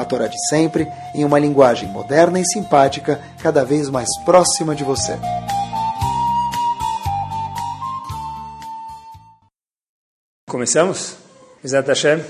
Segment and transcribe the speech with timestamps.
[0.00, 4.84] a Torá de sempre, em uma linguagem moderna e simpática, cada vez mais próxima de
[4.84, 5.18] você.
[10.48, 11.16] Começamos?
[11.62, 12.24] Exato Hashem.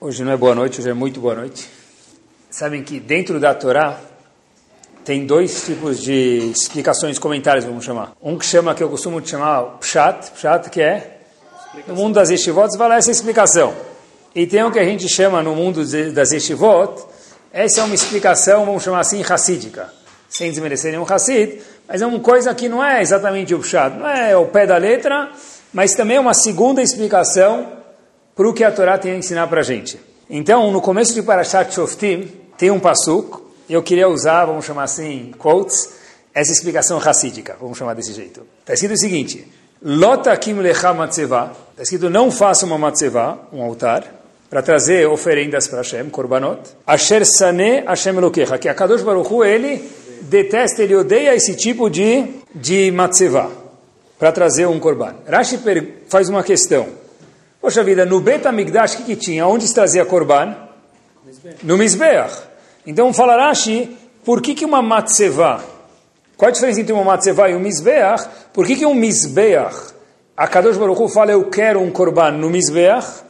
[0.00, 1.68] Hoje não é boa noite, hoje é muito boa noite.
[2.50, 4.00] Sabem que dentro da Torá
[5.04, 8.12] tem dois tipos de explicações, comentários, vamos chamar.
[8.22, 11.18] Um que chama, que eu costumo chamar Pshat, Pshat que é,
[11.86, 13.74] no mundo das Yeshivot, vai lá essa explicação.
[14.34, 17.06] E tem o que a gente chama no mundo das Yeshivot,
[17.52, 19.92] essa é uma explicação, vamos chamar assim, racídica.
[20.28, 24.06] Sem desmerecer nenhum Hassid, mas é uma coisa que não é exatamente o Pshat, não
[24.06, 25.30] é o pé da letra,
[25.72, 27.72] mas também é uma segunda explicação
[28.36, 29.98] para o que a Torá tem a ensinar para a gente.
[30.28, 35.32] Então, no começo de Parashat Shoftim, tem um pasuk, eu queria usar, vamos chamar assim,
[35.38, 35.94] quotes,
[36.34, 38.46] essa explicação racídica, vamos chamar desse jeito.
[38.60, 39.50] Está escrito o seguinte,
[39.82, 44.17] Lota kim lecha matzeva, está escrito, não faça uma matzeva, um altar,
[44.48, 49.44] para trazer oferendas para Hashem, korbanot, asher sane Hashem elokecha, que a Kadosh Baruch Hu,
[49.44, 49.82] ele
[50.22, 53.50] detesta, ele odeia esse tipo de, de matzeva
[54.18, 55.14] para trazer um korban.
[55.26, 55.58] Rashi
[56.08, 56.88] faz uma questão.
[57.60, 59.46] Poxa vida, no Bet HaMikdash, o que, que tinha?
[59.46, 60.56] Onde se trazia korban?
[61.62, 62.42] No Mizbeach.
[62.86, 65.62] Então fala Rashi, por que, que uma matzevah?
[66.36, 68.28] Qual a diferença entre uma matzevah e um Mizbeach?
[68.52, 69.94] Por que, que um Mizbeach?
[70.36, 73.27] A Kadosh Baruch Hu fala, eu quero um korban no Mizbeach.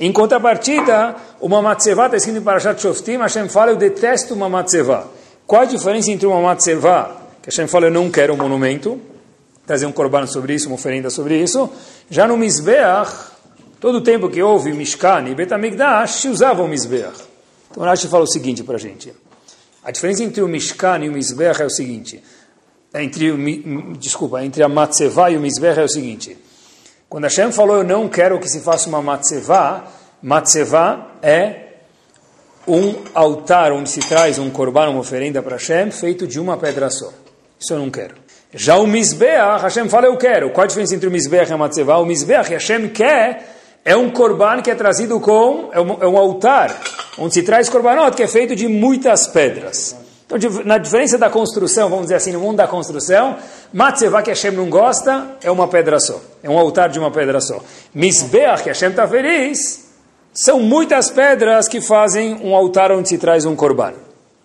[0.00, 5.06] Em contrapartida, uma matzevah está escrito em Parashat Shoftim, Hashem fala, eu detesto uma matzevah.
[5.46, 8.98] Qual a diferença entre uma matzevah, que Hashem fala, eu não quero um monumento,
[9.66, 11.70] trazer um korban sobre isso, uma oferenda sobre isso.
[12.08, 13.12] Já no Mizbeach,
[13.78, 17.20] todo o tempo que houve Mishkan e Betamigdash, se usava o Mizbeach.
[17.70, 19.12] Então Rashi fala o seguinte para a gente.
[19.84, 22.20] A diferença entre o Mishkan e o Mizbeach é o seguinte.
[22.94, 23.32] Entre,
[23.98, 26.36] desculpa, entre a Matzevah e o Mizbeach é o seguinte.
[27.10, 29.82] Quando Hashem falou, eu não quero que se faça uma Matzevah,
[30.22, 31.70] Matzevah é
[32.68, 36.88] um altar onde se traz um korban, uma oferenda para Hashem, feito de uma pedra
[36.88, 37.12] só.
[37.58, 38.14] Isso eu não quero.
[38.54, 40.52] Já o Mizbeach, Hashem fala, eu quero.
[40.52, 41.98] Qual a diferença entre o Mizbeach e a Matzevah?
[41.98, 46.16] O Mizbeach, Hashem quer, é um korban que é trazido com, é um, é um
[46.16, 46.80] altar,
[47.18, 49.96] onde se traz korbanot, que é feito de muitas pedras.
[50.30, 53.36] Então, na diferença da construção, vamos dizer assim, no mundo da construção,
[53.72, 56.20] Matzevah, que Hashem não gosta, é uma pedra só.
[56.42, 57.60] É um altar de uma pedra só.
[57.92, 59.90] Mizbeach, que Hashem está feliz,
[60.32, 63.94] são muitas pedras que fazem um altar onde se traz um korban.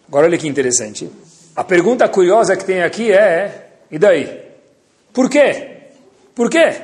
[0.08, 1.10] Agora, olha que interessante.
[1.56, 4.42] A pergunta curiosa que tem aqui é, e daí?
[5.14, 5.78] Por quê?
[6.34, 6.76] Por quê?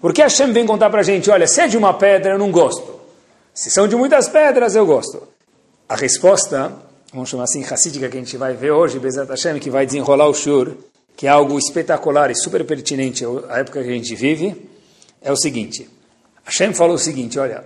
[0.00, 2.52] Porque Hashem vem contar para a gente, olha, se é de uma pedra, eu não
[2.52, 3.00] gosto.
[3.52, 5.26] Se são de muitas pedras, eu gosto.
[5.88, 6.72] A resposta,
[7.12, 10.28] vamos chamar assim, racídica, que a gente vai ver hoje, Bezat Hashem, que vai desenrolar
[10.28, 10.76] o shur,
[11.16, 14.68] que é algo espetacular e super pertinente à época que a gente vive,
[15.20, 15.88] é o seguinte.
[16.44, 17.64] Hashem falou o seguinte, olha,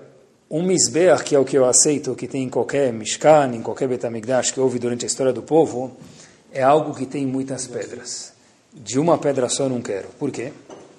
[0.50, 3.88] um misbeach, que é o que eu aceito, que tem em qualquer Mishkan, em qualquer
[3.88, 5.96] Betamigdash que houve durante a história do povo,
[6.52, 8.32] é algo que tem muitas pedras.
[8.72, 10.08] De uma pedra só não quero.
[10.18, 10.52] Por quê?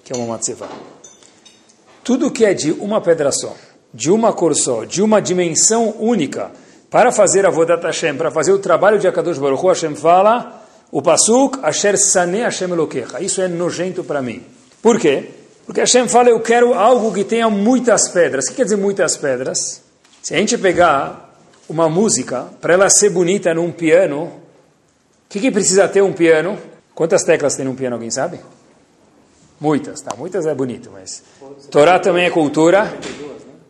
[0.04, 0.70] Que é uma matzevah.
[2.04, 3.56] Tudo que é de uma pedra só,
[3.94, 6.52] de uma cor só, de uma dimensão única,
[6.94, 11.02] para fazer a Vodat Hashem, para fazer o trabalho de Akadosh Baruch Hashem fala, o
[11.02, 13.20] Pasuk, Asher Sane Hashem Elokecha.
[13.20, 14.44] Isso é nojento para mim.
[14.80, 15.32] Por quê?
[15.66, 18.46] Porque Hashem fala, eu quero algo que tenha muitas pedras.
[18.46, 19.82] O que quer dizer muitas pedras?
[20.22, 21.36] Se a gente pegar
[21.68, 24.32] uma música, para ela ser bonita num piano, o
[25.30, 26.60] que, que precisa ter um piano?
[26.94, 28.40] Quantas teclas tem num piano, alguém sabe?
[29.60, 30.16] Muitas, tá?
[30.16, 31.24] Muitas é bonito, mas...
[31.72, 32.96] Torá também é cultura.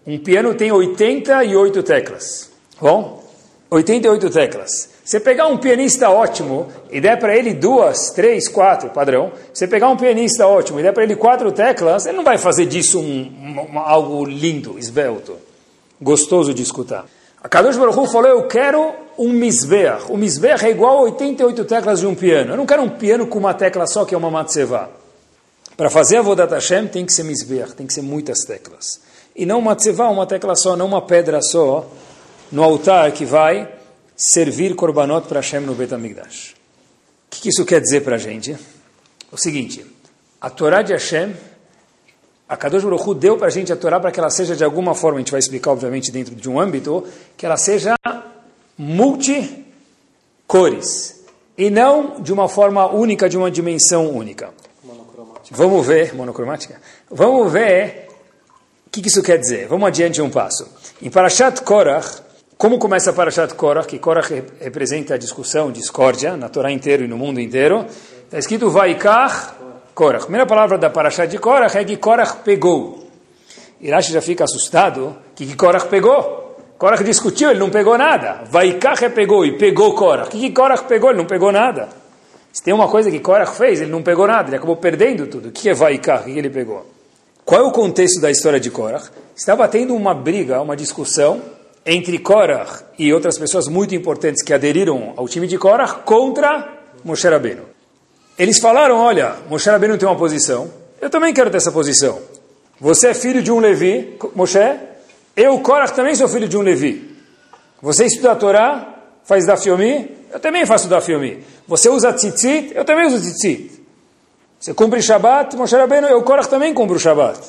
[0.06, 2.53] Um piano tem 88 teclas.
[2.80, 3.24] Bom?
[3.70, 4.90] 88 teclas.
[5.04, 9.32] Você pegar um pianista ótimo e der para ele duas, três, quatro, padrão.
[9.52, 12.68] Você pegar um pianista ótimo e der para ele quatro teclas, ele não vai fazer
[12.68, 15.36] disso um, um, algo lindo, esbelto,
[16.00, 17.06] gostoso de escutar.
[17.44, 20.06] A Kadosh Baruch Hu falou, eu quero um misbeach.
[20.10, 22.54] O misbeach é igual a 88 teclas de um piano.
[22.54, 24.90] Eu não quero um piano com uma tecla só, que é uma matzevah.
[25.76, 29.02] Para fazer a Vodat Hashem tem que ser misbeach, tem que ser muitas teclas.
[29.36, 31.86] E não uma matzevah, uma tecla só, não uma pedra só,
[32.54, 33.68] no altar que vai
[34.16, 36.52] servir korbanot para Hashem no Bet HaMikdash.
[36.52, 36.56] O
[37.32, 38.56] que, que isso quer dizer para a gente?
[39.32, 39.84] O seguinte,
[40.40, 41.36] a Torá de Hashem,
[42.48, 44.64] a Kadosh Baruch Hu deu para a gente a Torá para que ela seja de
[44.64, 47.04] alguma forma, a gente vai explicar obviamente dentro de um âmbito,
[47.36, 47.96] que ela seja
[48.78, 49.66] multicores,
[51.58, 54.54] e não de uma forma única, de uma dimensão única.
[55.50, 56.80] Vamos ver, monocromática?
[57.10, 58.10] Vamos ver
[58.86, 59.68] o que isso quer dizer.
[59.68, 60.68] Vamos adiante um passo.
[61.02, 62.22] Em Parashat Korach,
[62.64, 63.86] como começa Parashat Korach?
[63.86, 64.32] Que Korach
[64.62, 67.86] representa a discussão, discórdia, na Torá inteira e no mundo inteiro.
[68.24, 69.56] Está escrito Vaikach
[69.94, 70.22] Korach.
[70.22, 73.06] A primeira palavra da Parashat de Korach é que Korach pegou.
[73.82, 76.56] Irashi já fica assustado que, que Korach pegou.
[76.78, 78.46] Korach discutiu, ele não pegou nada.
[78.50, 80.30] Vaikach pegou e pegou Korach.
[80.30, 81.10] O que, que Korach pegou?
[81.10, 81.90] Ele não pegou nada.
[82.54, 85.50] Se tem uma coisa que Korach fez, ele não pegou nada, ele acabou perdendo tudo.
[85.50, 86.22] O que é Vaikach?
[86.22, 86.86] O que ele pegou?
[87.44, 89.10] Qual é o contexto da história de Korach?
[89.36, 91.42] Estava tendo uma briga, uma discussão
[91.86, 97.28] entre Korach e outras pessoas muito importantes que aderiram ao time de Korach contra Moshe
[97.28, 97.64] Rabbeinu.
[98.38, 100.72] Eles falaram, olha, Moshe Rabbeinu tem uma posição,
[101.02, 102.20] eu também quero ter essa posição.
[102.80, 104.60] Você é filho de um Levi, Moshe,
[105.36, 107.16] eu, Korach, também sou filho de um Levi.
[107.82, 111.44] Você estuda a Torá, faz da Fiomi, eu também faço da Fiomi.
[111.68, 113.84] Você usa tzitzit, eu também uso tzitzit.
[114.60, 117.40] Você cumpre Shabbat, Moshe Rabbeinu, eu, Korach, também cumpro Shabbat.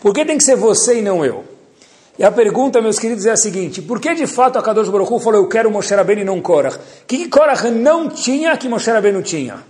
[0.00, 1.44] Por que tem que ser você e não eu?
[2.16, 5.12] E a pergunta, meus queridos, é a seguinte: por que de fato a Kadosh Baruch
[5.12, 6.76] Hu falou eu quero Moshe Rabbeinu e não Korach?
[6.76, 9.64] O que Korach não tinha que Moshe Rabbeinu tinha?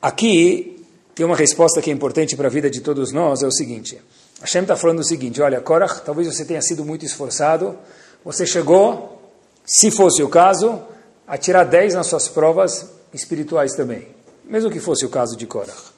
[0.00, 0.84] Aqui
[1.14, 4.00] tem uma resposta que é importante para a vida de todos nós, é o seguinte.
[4.40, 7.76] Hashem está falando o seguinte, olha, Korach, talvez você tenha sido muito esforçado,
[8.24, 9.20] você chegou,
[9.64, 10.80] se fosse o caso,
[11.26, 14.08] a tirar 10 nas suas provas espirituais também,
[14.44, 15.92] mesmo que fosse o caso de Korach.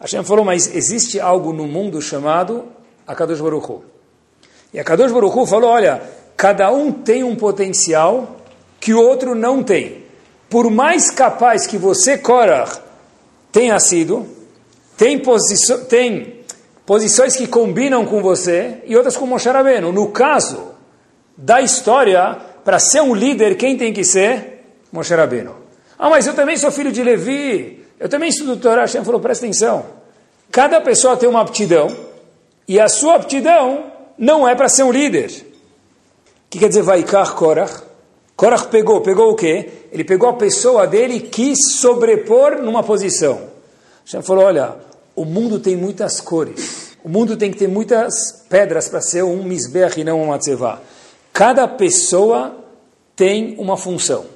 [0.00, 2.64] Hashem falou, mas existe algo no mundo chamado
[3.06, 3.95] Akadosh Baruch Hu.
[4.76, 6.02] E a Kadosh Baruch Hu falou, olha,
[6.36, 8.36] cada um tem um potencial
[8.78, 10.04] que o outro não tem.
[10.50, 12.70] Por mais capaz que você, Korah,
[13.50, 14.26] tenha sido,
[14.94, 15.18] tem,
[15.88, 16.44] tem
[16.84, 19.92] posições que combinam com você e outras com Moshe Rabbeinu.
[19.92, 20.74] No caso
[21.34, 24.62] da história, para ser um líder, quem tem que ser?
[24.92, 25.54] Moshe Rabbeinu.
[25.98, 28.82] Ah, mas eu também sou filho de Levi, eu também estudo Torá.
[28.82, 29.86] Hashem falou, presta atenção.
[30.52, 31.88] Cada pessoa tem uma aptidão
[32.68, 35.30] e a sua aptidão não é para ser um líder.
[35.30, 37.82] O que quer dizer Vaikar Korach?
[38.36, 39.70] Korach pegou, pegou o quê?
[39.90, 43.48] Ele pegou a pessoa dele e quis sobrepor numa posição.
[44.04, 44.76] Já falou, olha,
[45.14, 46.96] o mundo tem muitas cores.
[47.02, 50.80] O mundo tem que ter muitas pedras para ser um misbech e não um matzevá.
[51.32, 52.56] Cada pessoa
[53.14, 54.26] tem uma função.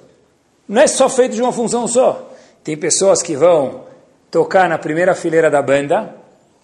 [0.69, 2.31] Não é só feito de uma função só.
[2.63, 3.85] Tem pessoas que vão
[4.31, 6.15] tocar na primeira fileira da banda,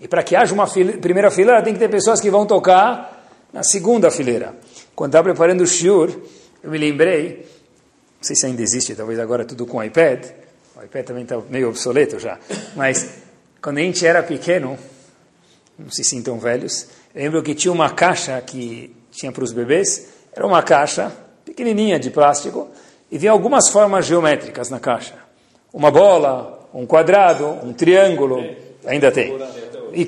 [0.00, 3.28] e para que haja uma file, primeira fileira, tem que ter pessoas que vão tocar
[3.52, 4.54] na segunda fileira.
[4.94, 6.10] Quando estava preparando o shiur,
[6.62, 7.46] eu me lembrei,
[8.19, 10.26] não sei se ainda existe, talvez agora tudo com iPad,
[10.76, 12.38] o iPad também está meio obsoleto já,
[12.75, 13.08] mas
[13.62, 14.78] quando a gente era pequeno,
[15.78, 20.08] não se sintam velhos, eu lembro que tinha uma caixa que tinha para os bebês,
[20.32, 21.10] era uma caixa
[21.44, 22.69] pequenininha de plástico,
[23.10, 25.14] e vinha algumas formas geométricas na caixa.
[25.72, 28.44] Uma bola, um quadrado, um triângulo,
[28.84, 29.32] ainda tem
[29.96, 30.06] e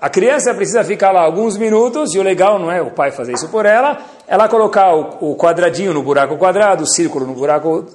[0.00, 3.32] a criança precisa ficar lá alguns minutos, e o legal não é o pai fazer
[3.32, 7.86] isso por ela, ela colocar o, o quadradinho no buraco quadrado, o círculo no buraco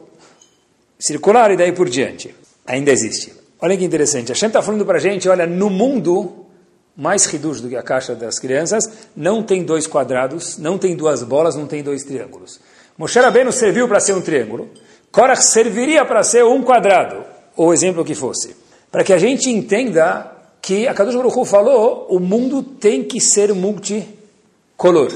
[0.98, 2.34] circular e daí por diante.
[2.66, 3.34] Ainda existe.
[3.62, 6.46] Olha que interessante, a Shem está falando para a gente, olha, no mundo,
[6.96, 11.22] mais reduz do que a caixa das crianças, não tem dois quadrados, não tem duas
[11.22, 12.62] bolas, não tem dois triângulos.
[12.98, 14.70] Moshe Rabbeinu serviu para ser um triângulo,
[15.12, 17.26] Korach serviria para ser um quadrado,
[17.58, 18.56] ou exemplo que fosse.
[18.90, 20.35] Para que a gente entenda
[20.66, 25.12] que a Kadosh Baruch Hu falou, o mundo tem que ser multicolor.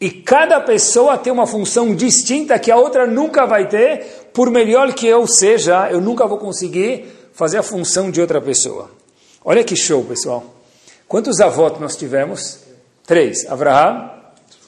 [0.00, 4.92] E cada pessoa tem uma função distinta que a outra nunca vai ter, por melhor
[4.92, 8.88] que eu seja, eu nunca vou conseguir fazer a função de outra pessoa.
[9.44, 10.44] Olha que show, pessoal.
[11.08, 12.60] Quantos avós nós tivemos?
[13.04, 13.50] Três.
[13.50, 14.12] Abraham,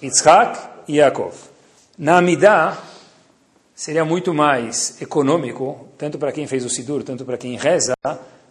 [0.02, 1.34] Yitzhak e Yaakov.
[1.96, 2.76] Na Amidah,
[3.76, 7.94] seria muito mais econômico, tanto para quem fez o Sidur, tanto para quem reza,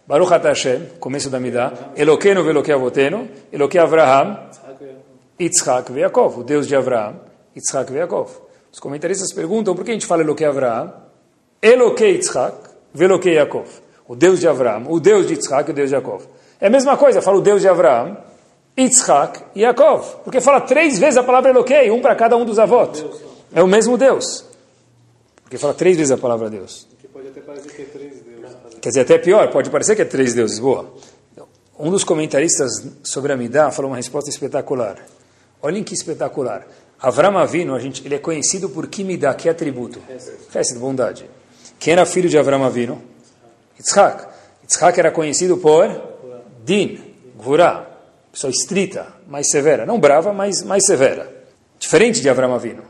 [0.06, 4.38] Baruch Hashem, começo da Midah, Eloqueno veloque avoteno, Eloque Avraham,
[5.36, 7.16] Yitzhak ve Yaakov, o Deus de Avraham,
[7.56, 8.30] Yitzhak ve Yaakov.
[8.72, 10.92] Os comentaristas perguntam por que a gente fala Eloque Avraham,
[11.60, 12.56] Eloque Yitzhak,
[12.94, 13.66] veloque Yaakov,
[14.06, 16.22] o Deus de Avraham, o Deus de Yitzhak e o Deus de Yaakov.
[16.60, 18.16] É a mesma coisa, fala o Deus de Avraham,
[18.78, 22.60] Yitzhak e Yaakov, porque fala três vezes a palavra Eloquei, um para cada um dos
[22.60, 23.04] avós.
[23.52, 24.44] É o mesmo Deus.
[25.42, 26.86] Porque fala três vezes a palavra Deus.
[26.90, 28.15] Porque pode até parecer que é três
[28.86, 30.60] Quer dizer, até pior, pode parecer que é três deuses.
[30.60, 30.94] Boa.
[31.76, 32.70] Um dos comentaristas
[33.02, 35.04] sobre a Midah falou uma resposta espetacular.
[35.60, 36.64] Olhem que espetacular.
[37.00, 40.00] Avram Avinu, a gente, ele é conhecido por que Midah, que atributo?
[40.50, 41.28] Festa de bondade.
[41.80, 43.02] Quem era filho de Avram Avinu?
[43.76, 44.24] Yitzhak.
[44.62, 45.90] Yitzhak era conhecido por
[46.64, 47.00] Din,
[47.36, 47.88] Gvurah,
[48.30, 49.84] pessoa estrita, mais severa.
[49.84, 51.28] Não brava, mas mais severa.
[51.76, 52.84] Diferente de Avram Avinu.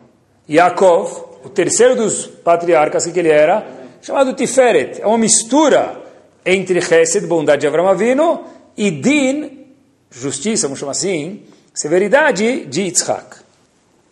[0.46, 3.85] Yaakov, o terceiro dos patriarcas, que ele era?
[4.06, 5.02] Chamado Tiferet.
[5.02, 6.00] É uma mistura
[6.44, 8.44] entre Chesed, bondade de Avram Avinu,
[8.76, 9.66] e Din,
[10.08, 11.42] justiça, vamos chamar assim,
[11.74, 13.38] severidade de Yitzhak.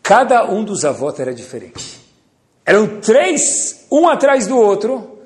[0.02, 2.00] Cada um dos avós era diferente.
[2.66, 5.20] Eram três, um atrás do outro,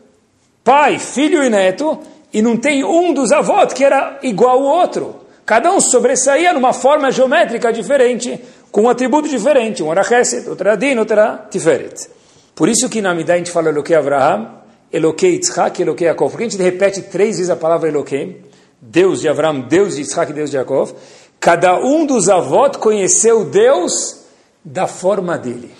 [0.62, 1.98] pai, filho e neto,
[2.30, 5.20] e não tem um dos avós que era igual ao outro.
[5.46, 8.38] Cada um sobressaía numa forma geométrica diferente,
[8.70, 9.82] com um atributo diferente.
[9.82, 12.10] Um era Chesed, outro era Din, outro era Tiferet.
[12.54, 14.57] Por isso que na Midah a gente fala Eloquei Abraham,
[14.92, 16.30] Eloquei Yitzhak, Eloquei Yaakov.
[16.30, 18.44] Porque a gente repete três vezes a palavra Eloquei,
[18.80, 20.94] Deus de Abraham, Deus de Yitzhak Deus de Yaakov.
[21.40, 24.24] Cada um dos avós conheceu Deus
[24.64, 25.70] da forma dele.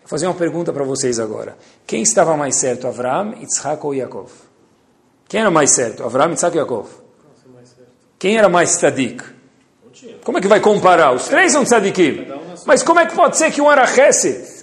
[0.00, 1.56] Vou fazer uma pergunta para vocês agora.
[1.86, 4.30] Quem estava mais certo, Abraham, Yitzhak ou Yaakov?
[5.28, 6.88] Quem era mais certo, Abraham, Yitzhak ou Yaakov?
[8.18, 9.22] Quem era mais tzadik?
[10.24, 11.12] Como é que vai comparar?
[11.12, 12.26] Os três são tzadikim.
[12.66, 13.84] Mas como é que pode ser que um era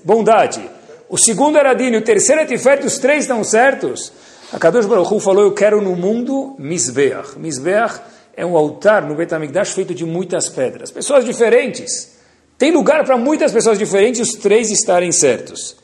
[0.03, 0.69] bondade,
[1.09, 4.13] o segundo era Dino, o terceiro é Tiferet, os três estão certos?
[4.53, 7.37] A Kadosh Baruch falou, eu quero no mundo Mizbeach.
[7.37, 7.99] Mizbeach
[8.35, 10.91] é um altar no Bet HaMikdash feito de muitas pedras.
[10.91, 12.17] Pessoas diferentes.
[12.57, 15.77] Tem lugar para muitas pessoas diferentes os três estarem certos.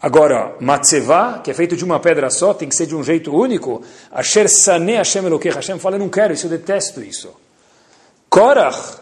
[0.00, 3.34] Agora, Matzevá, que é feito de uma pedra só, tem que ser de um jeito
[3.34, 3.82] único.
[4.12, 5.50] Asher Sane Hashem Elokeh.
[5.50, 7.34] Hashem fala, eu não quero isso, eu detesto isso.
[8.28, 8.98] Korach,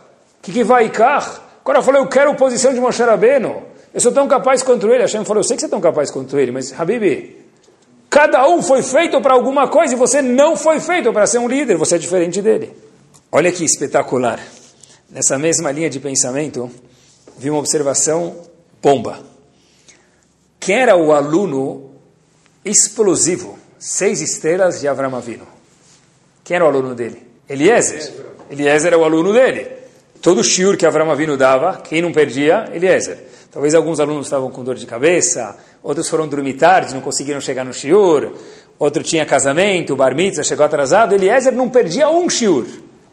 [0.47, 0.91] que, que vai?
[0.91, 3.63] Korach falou, eu quero a posição de Moshe Rabbeinu.
[3.97, 5.01] Eu sou tão capaz quanto ele.
[5.01, 7.35] Hashem falou, eu sei que você é tão capaz quanto ele, mas, Habibi,
[8.11, 11.49] cada um foi feito para alguma coisa e você não foi feito para ser um
[11.49, 12.77] líder, você é diferente dele.
[13.33, 14.39] Olha que espetacular.
[15.09, 16.71] Nessa mesma linha de pensamento,
[17.39, 18.37] vi uma observação
[18.83, 19.19] bomba.
[20.61, 21.93] Quem era o aluno
[22.63, 25.47] explosivo, seis estrelas de Avram Avinu?
[26.45, 27.27] Quem era o aluno dele?
[27.49, 28.13] Eliezer.
[28.51, 29.69] Eliezer era o aluno dele.
[30.21, 32.71] Todo o shiur que Avram Avinu dava, quem não perdia?
[32.73, 33.19] Eliezer.
[33.53, 37.65] Talvez alguns alunos estavam com dor de cabeça, outros foram dormir tarde, não conseguiram chegar
[37.65, 38.33] no shiur,
[38.79, 41.15] outro tinha casamento, bar mitzvah chegou atrasado.
[41.15, 42.67] Eliezer não perdia um shiur.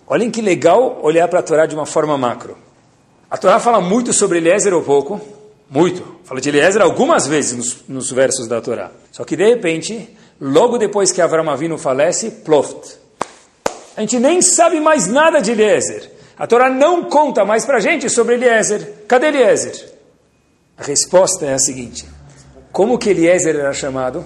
[0.05, 2.57] Olhem que legal olhar para a Torá de uma forma macro.
[3.29, 5.21] A Torá fala muito sobre Eliezer ou pouco?
[5.69, 6.03] Muito.
[6.23, 8.91] Fala de Eliezer algumas vezes nos, nos versos da Torá.
[9.11, 12.97] Só que de repente, logo depois que Avram Avinu falece, ploft.
[13.95, 16.11] A gente nem sabe mais nada de Eliezer.
[16.43, 19.05] A Torá não conta mais para a gente sobre Eliezer.
[19.07, 19.93] Cadê Eliezer?
[20.77, 22.05] A resposta é a seguinte:
[22.69, 24.25] como que Eliezer era chamado?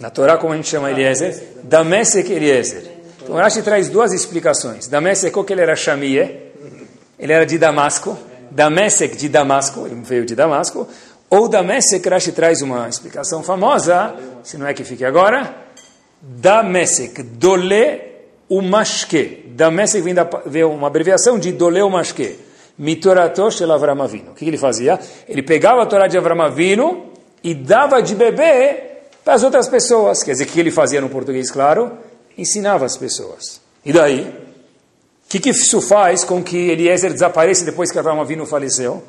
[0.00, 1.58] Na Torá, como a gente chama Eliezer?
[1.64, 2.90] Damesek Eliezer.
[3.22, 4.88] Então Rashi traz duas explicações.
[4.88, 6.52] Damesek, que ele era Shamie,
[7.18, 8.16] ele era de Damasco.
[8.50, 10.88] Damesek de Damasco, ele veio de Damasco.
[11.28, 15.54] Ou Damesek, Rashi traz uma explicação famosa, se não é que fique agora.
[16.22, 18.00] Damesek, Dole
[18.48, 19.43] Umashke.
[19.54, 22.38] Damesek vem, da, vem uma abreviação de Dole Umashke.
[22.76, 23.70] Mitorato shel.
[23.70, 24.98] O que ele fazia?
[25.28, 30.24] Ele pegava a Torá de Avram Avinu e dava de beber para as outras pessoas.
[30.24, 31.92] Quer dizer, o que ele fazia no português, claro?
[32.36, 33.60] Ensinava as pessoas.
[33.84, 34.22] E daí?
[34.22, 39.04] O que, que isso faz com que Eliezer desapareça depois que Avram Avinu faleceu?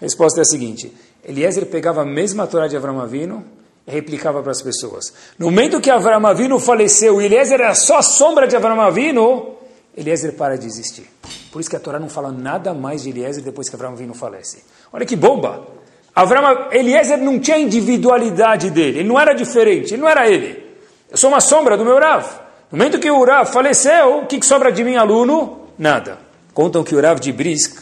[0.00, 0.92] A resposta é a seguinte.
[1.24, 3.44] Eliezer pegava a mesma Torá de Avram Avinu
[3.86, 5.12] e replicava para as pessoas.
[5.38, 9.54] No momento que Avram Avinu faleceu e Eliezer era só sombra de Avram Avinu,
[9.96, 11.06] Eliezer para de existir.
[11.52, 14.14] Por isso que a Torá não fala nada mais de Eliezer depois que Avram Avinu
[14.14, 14.64] falece.
[14.92, 15.66] Olha que bomba!
[16.14, 20.64] Avram, Eliezer não tinha individualidade dele, ele não era diferente, ele não era ele.
[21.10, 22.24] Eu sou uma sombra do meu Rav.
[22.70, 25.68] No momento que o Rav faleceu, o que, sobra de mim, aluno?
[25.78, 26.18] Nada.
[26.52, 27.80] Contam que o Rav de Brisk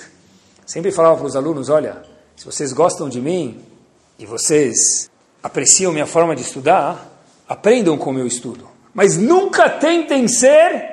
[0.67, 2.03] sempre falava para os alunos, olha,
[2.37, 3.61] se vocês gostam de mim
[4.19, 5.11] e vocês
[5.43, 7.09] apreciam minha forma de estudar,
[7.49, 8.69] aprendam como eu estudo.
[8.95, 10.92] Mas nunca tentem ser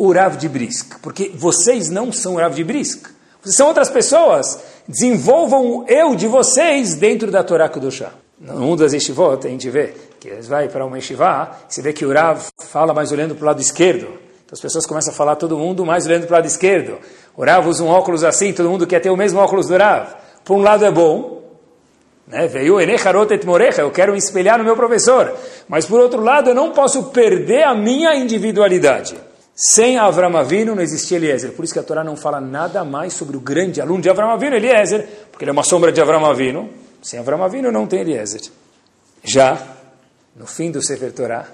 [0.00, 3.06] o Rav de Brisk, porque vocês não são o Rav de Brisk.
[3.42, 4.58] Vocês são outras pessoas.
[4.88, 8.10] Desenvolvam o eu de vocês dentro da Torá Kudoshá.
[8.40, 11.92] No mundo das yeshivot, a gente vê que eles vai para uma yeshivá, você vê
[11.92, 14.06] que o Rav fala mais olhando para o lado esquerdo.
[14.06, 16.96] Então as pessoas começam a falar todo mundo mais olhando para o lado esquerdo.
[17.36, 20.14] O Rav usa um óculos assim, todo mundo quer ter o mesmo óculos do Rav.
[20.46, 21.42] Por um lado é bom,
[22.26, 22.46] né?
[22.46, 25.34] Veio Enecharot et Morecha, eu quero me espelhar no meu professor.
[25.68, 29.28] Mas por outro lado, eu não posso perder a minha individualidade.
[29.62, 31.52] Sem Avram Avinu não existia Eliezer.
[31.52, 34.30] Por isso que a Torá não fala nada mais sobre o grande aluno de Avram
[34.30, 36.70] Avinu, Eliezer, porque ele é uma sombra de Avram Avinu.
[37.02, 38.40] Sem Avram Avinu não tem Eliezer.
[39.22, 39.76] Já,
[40.34, 41.46] no fim do Sefer Torá,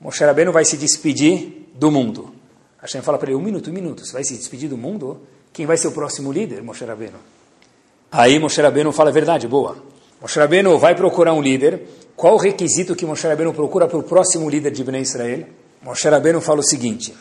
[0.00, 2.32] Moshe Rabbeinu vai se despedir do mundo.
[2.80, 5.20] Hashem fala para ele, um minuto, um minuto, você vai se despedir do mundo?
[5.52, 7.18] Quem vai ser o próximo líder, Moshe Rabbeinu?
[8.12, 9.76] Aí Moshe Rabbeinu fala a verdade, boa.
[10.20, 11.82] Moshe Rabbeinu vai procurar um líder.
[12.14, 15.46] Qual o requisito que Moshe Rabbeinu procura para o próximo líder de Bnei Israel?
[15.82, 17.14] Moshe Rabbeinu fala o seguinte,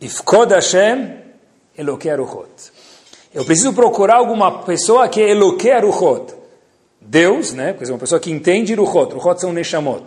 [0.00, 1.16] Ifkod Hashem
[1.78, 2.48] Aruchot.
[3.34, 6.34] Eu preciso procurar alguma pessoa que é Elokei Aruchot.
[7.00, 7.72] Deus, né?
[7.72, 9.14] Porque uma pessoa que entende Ruchot.
[9.14, 10.04] Ruchot são Neshamot.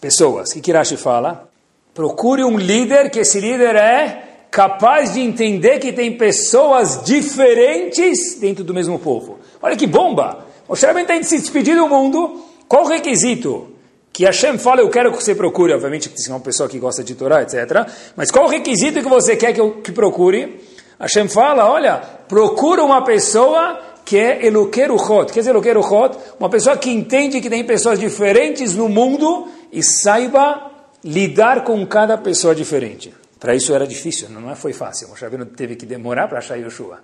[0.00, 0.50] Pessoas.
[0.50, 1.48] O que Kirashi fala?
[1.94, 8.64] Procure um líder, que esse líder é capaz de entender que tem pessoas diferentes dentro
[8.64, 9.38] do mesmo povo.
[9.60, 10.46] Olha que bomba!
[10.68, 12.42] O Shabbat tem se despedir do mundo.
[12.68, 13.68] Qual o requisito?
[14.16, 17.04] Que Hashem fala, eu quero que você procure, obviamente, se é uma pessoa que gosta
[17.04, 17.86] de Torá, etc.
[18.16, 20.58] Mas qual o requisito que você quer que eu que procure?
[20.98, 25.30] Hashem fala, olha, procura uma pessoa que é Eloqueruchot.
[25.30, 26.16] Quer dizer Eloqueruchot?
[26.40, 30.70] Uma pessoa que entende que tem pessoas diferentes no mundo e saiba
[31.04, 33.12] lidar com cada pessoa diferente.
[33.38, 35.08] Para isso era difícil, não foi fácil.
[35.08, 37.00] Moshe Rabbeinu teve que demorar para achar Yoshua.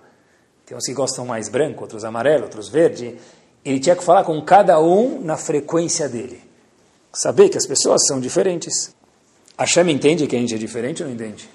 [0.65, 3.15] Tem uns que gostam mais branco, outros amarelo, outros verde.
[3.63, 6.51] Ele tinha que falar com cada um na frequência dele.
[7.13, 8.93] Saber que as pessoas são diferentes.
[9.57, 11.47] Hashem entende que a gente é diferente ou não entende?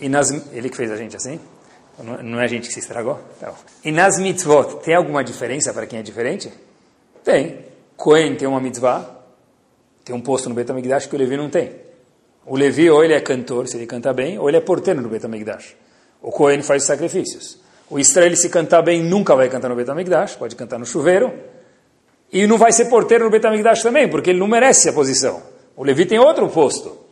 [0.00, 1.38] E nas, ele que fez a gente assim?
[2.22, 3.20] Não é a gente que se estragou?
[3.36, 3.54] Então.
[3.84, 6.52] E nas mitzvot, tem alguma diferença para quem é diferente?
[7.24, 7.64] Tem.
[7.96, 9.22] Cohen tem uma mitzvah,
[10.04, 11.72] tem um posto no Betamigdash que o Levi não tem.
[12.44, 15.08] O Levi, ou ele é cantor, se ele canta bem, ou ele é porteiro no
[15.08, 15.74] Betamigdash.
[16.22, 17.58] O Cohen faz sacrifícios.
[17.90, 21.32] O Israel, se cantar bem, nunca vai cantar no Betamigdash, pode cantar no chuveiro.
[22.32, 25.42] E não vai ser porteiro no Betamigdash também, porque ele não merece a posição.
[25.76, 27.06] O Levi tem outro posto.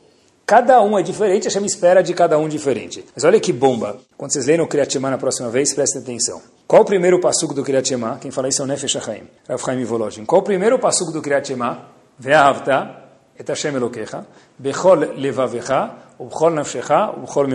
[0.47, 3.03] Cada um é diferente, a Hashem espera de cada um diferente.
[3.15, 3.97] Mas olha que bomba.
[4.17, 6.43] Quando vocês lerem o Kriyat na próxima vez, prestem atenção.
[6.67, 8.19] Qual o primeiro passugo do Kriyat Shema?
[8.21, 10.27] Quem fala isso é o Nefesh HaChaim, Rav Chaim Volozhin.
[10.27, 11.87] Qual o primeiro passugo do Kriyat Shema?
[12.19, 13.05] Ve'ahavta
[13.39, 14.27] et Hashem Elokecha,
[14.59, 17.47] bechol levavecha, ubchol nafshecha, ubchol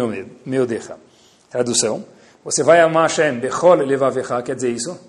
[0.46, 0.98] meodecha.
[1.50, 2.04] Tradução.
[2.44, 5.00] Você vai amar Hashem, bechol levavecha, quer dizer isso?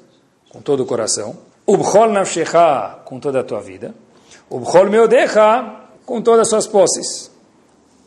[0.51, 1.37] Com todo o coração.
[1.71, 3.95] Ubchol nafshecha, com toda a tua vida.
[4.51, 7.31] Ubchol meodecha, com todas as suas posses.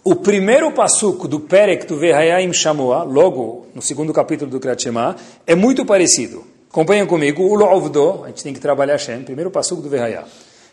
[0.03, 5.15] O primeiro passuco do Perek do Vehayim Shamoa, logo no segundo capítulo do Kriyat Shema,
[5.48, 6.43] é muito parecido.
[6.70, 10.25] Acompanhem comigo, o Lo'ovdo, a gente tem que trabalhar Hashem, primeiro passuco do Vehayah.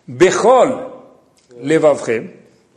[0.05, 1.21] Bechol
[1.61, 2.29] levavchem,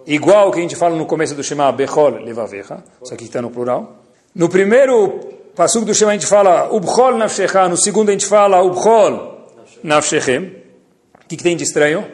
[0.06, 3.50] igual que a gente fala no começo do Shema, Bechol levavecha, isso aqui está no
[3.50, 3.96] plural.
[4.36, 5.22] No primeiro
[5.56, 9.33] passuco do Shema a gente fala Ubchol nafshecha, no segundo a gente fala Ubchol
[9.84, 10.64] nafshechem.
[11.24, 12.06] O que, que tem de estranho?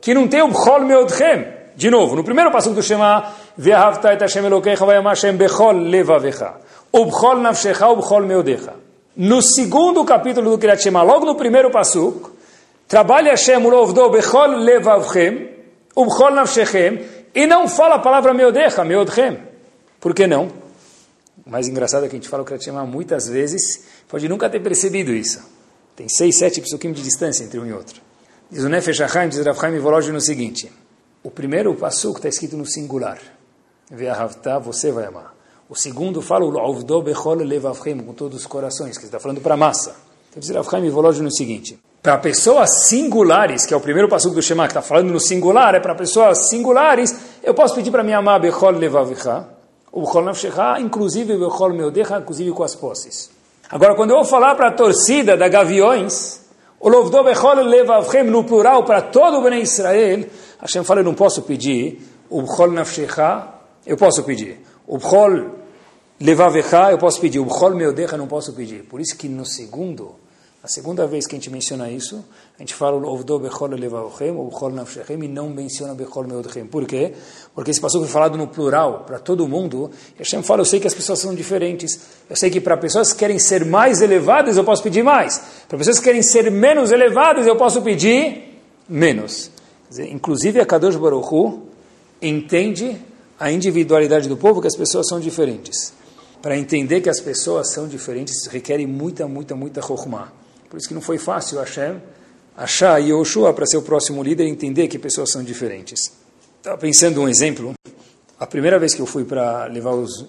[0.00, 1.56] Que não tem Ubchol meodchem.
[1.76, 6.54] De novo, no primeiro passo do Shema, Ve'ahavta et Hashem Elokecha vayamar Hashem bechol levavecha.
[6.92, 8.74] Ubchol nafshecha, ubchol meodecha.
[9.16, 12.32] No segundo capítulo do Kriyat Shema, logo no primeiro passo,
[12.88, 15.50] trabalha Hashem ulovdo bechol levavchem,
[15.94, 17.00] ubchol nafshechem,
[17.34, 19.38] e não fala a palavra meodecha, meodchem.
[20.00, 20.48] Por que não?
[21.46, 24.48] O mais engraçado é que a gente fala o Kriyat Shema muitas vezes, pode nunca
[24.48, 25.55] ter percebido isso.
[25.96, 28.00] Tem seis, sete psukim de distância entre um e outro.
[28.50, 30.70] Diz o Nefesh HaChaim, diz Rav Chaim Volozhi no seguinte...
[31.24, 33.18] O primeiro passuco está escrito no singular.
[33.90, 35.34] Ve'ahavta, você vai amar.
[35.68, 39.56] O segundo fala o bechol levavchem, com todos os corações, que está falando para a
[39.56, 39.96] massa.
[40.30, 41.80] Então, diz Rav Chaim Volozhi no seguinte.
[42.00, 45.74] Para pessoas singulares, que é o primeiro passuco do Shema, que está falando no singular,
[45.74, 49.48] é para pessoas singulares, eu posso pedir para minha amar bechol levavcha,
[49.90, 53.30] o bechol nafshecha, inclusive bechol meodecha, inclusive com as posses.
[53.70, 56.40] Agora, quando eu vou falar para a torcida da Gaviões,
[56.78, 60.24] o Lovdo bechol levavchem, no plural, para todo o Bnei Israel,
[60.60, 62.00] Hashem fala, eu não posso pedir,
[62.30, 63.48] o bchol nafshecha,
[63.84, 64.60] eu posso pedir.
[64.86, 65.56] O bchol
[66.20, 67.38] levavecha, eu posso pedir.
[67.38, 68.84] O bchol meodecha, não posso pedir.
[68.84, 70.14] Por isso que no segundo,
[70.66, 72.24] a segunda vez que a gente menciona isso,
[72.58, 76.66] a gente fala ovdo bechol levavchem, o bchol nafshechem, e não menciona bechol meodechem.
[76.66, 77.12] Por quê?
[77.54, 79.92] Porque esse passo foi falado no plural, para todo mundo.
[80.16, 82.00] E Hashem fala, eu sei que as pessoas são diferentes.
[82.28, 85.40] Eu sei que para pessoas que querem ser mais elevadas, eu posso pedir mais.
[85.68, 89.52] Para pessoas que querem ser menos elevadas, eu posso pedir menos.
[89.88, 91.62] Dizer, inclusive a Kadosh Baruch Hu
[92.20, 93.00] entende
[93.38, 95.92] a individualidade do povo, que as pessoas são diferentes.
[96.42, 100.45] Para entender que as pessoas são diferentes, requer muita, muita, muita chokhmah.
[100.76, 102.02] Por isso que não foi fácil Hashem
[102.54, 106.12] achar Yoshua para ser o próximo líder e entender que pessoas são diferentes.
[106.58, 107.72] Estava pensando um exemplo.
[108.38, 110.26] A primeira vez que eu fui para levar os,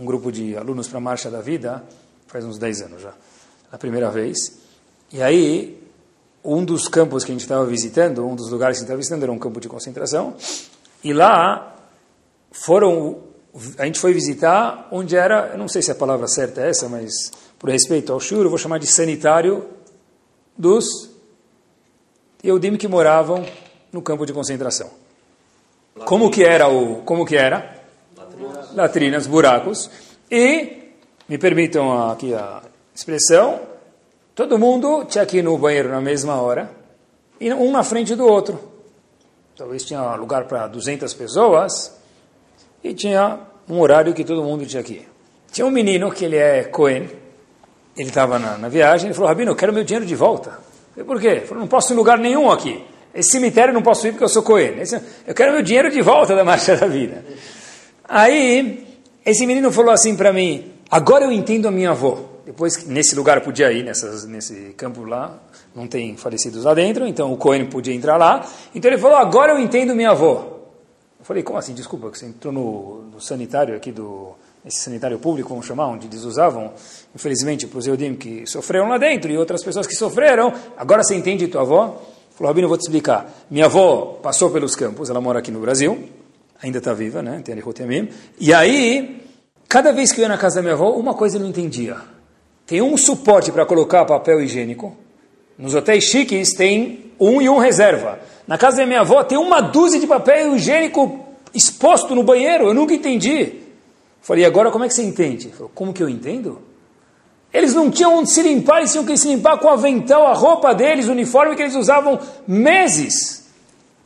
[0.00, 1.84] um grupo de alunos para a Marcha da Vida,
[2.26, 3.12] faz uns 10 anos já,
[3.70, 4.60] a primeira vez.
[5.12, 5.78] E aí
[6.42, 8.96] um dos campos que a gente estava visitando, um dos lugares que a gente estava
[8.96, 10.34] visitando era um campo de concentração,
[11.04, 11.76] e lá
[12.50, 13.24] foram,
[13.76, 16.88] a gente foi visitar onde era, eu não sei se a palavra certa é essa,
[16.88, 19.81] mas por respeito ao shur, eu vou chamar de sanitário
[20.56, 21.10] dos
[22.42, 23.44] Eudim que moravam
[23.92, 24.90] no campo de concentração.
[26.04, 27.82] Como que era o, como que era?
[28.16, 29.90] Latrinas, Latrinas buracos.
[30.30, 30.92] E,
[31.28, 32.62] me permitam aqui a
[32.94, 33.60] expressão,
[34.34, 36.70] Todo mundo tinha ir no banheiro na mesma hora,
[37.38, 38.58] e um na frente do outro.
[39.54, 41.94] Talvez tinha lugar para 200 pessoas,
[42.82, 45.06] e tinha um horário que todo mundo tinha ir.
[45.52, 47.10] Tinha um menino que ele é Cohen,
[47.96, 50.58] ele estava na, na, viagem, ele falou, Rabino, eu quero meu dinheiro de volta.
[50.92, 51.28] Falei, por quê?
[51.28, 52.84] Ele falou, não posso ir em lugar nenhum aqui.
[53.14, 54.74] Esse cemitério eu não posso ir porque eu sou Cohen.
[55.26, 57.24] Eu quero meu dinheiro de volta da marcha da vida.
[58.04, 58.86] Aí,
[59.24, 62.30] esse menino falou assim para mim, agora eu entendo a minha avó.
[62.44, 65.38] Depois, nesse lugar eu podia ir, nessas, nesse campo lá,
[65.74, 68.46] não tem falecidos lá dentro, então o Cohen podia entrar lá.
[68.74, 70.60] Então ele falou, agora eu entendo minha avó.
[71.20, 71.72] Eu falei, como assim?
[71.72, 76.06] Desculpa, que você entrou no, no sanitário aqui do, esse sanitário público, vamos chamar, onde
[76.06, 76.72] eles usavam,
[77.14, 81.16] infelizmente, para os Eudim que sofreram lá dentro e outras pessoas que sofreram, agora você
[81.16, 82.00] entende tua avó?
[82.30, 83.30] Falou, Rabino, eu vou te explicar.
[83.50, 86.08] Minha avó passou pelos campos, ela mora aqui no Brasil,
[86.62, 87.42] ainda está viva, né?
[87.44, 87.56] Tem
[88.38, 89.20] E aí,
[89.68, 91.96] cada vez que eu ia na casa da minha avó, uma coisa eu não entendia.
[92.64, 94.96] Tem um suporte para colocar papel higiênico.
[95.58, 98.20] Nos hotéis chiques tem um e um reserva.
[98.46, 101.20] Na casa da minha avó tem uma dúzia de papel higiênico
[101.54, 102.68] exposto no banheiro.
[102.68, 103.61] Eu nunca entendi.
[104.22, 105.50] Falei, agora como é que você entende?
[105.50, 106.62] Falei, como que eu entendo?
[107.52, 110.32] Eles não tinham onde se limpar, eles tinham que se limpar com o avental, a
[110.32, 113.50] roupa deles, o uniforme que eles usavam meses.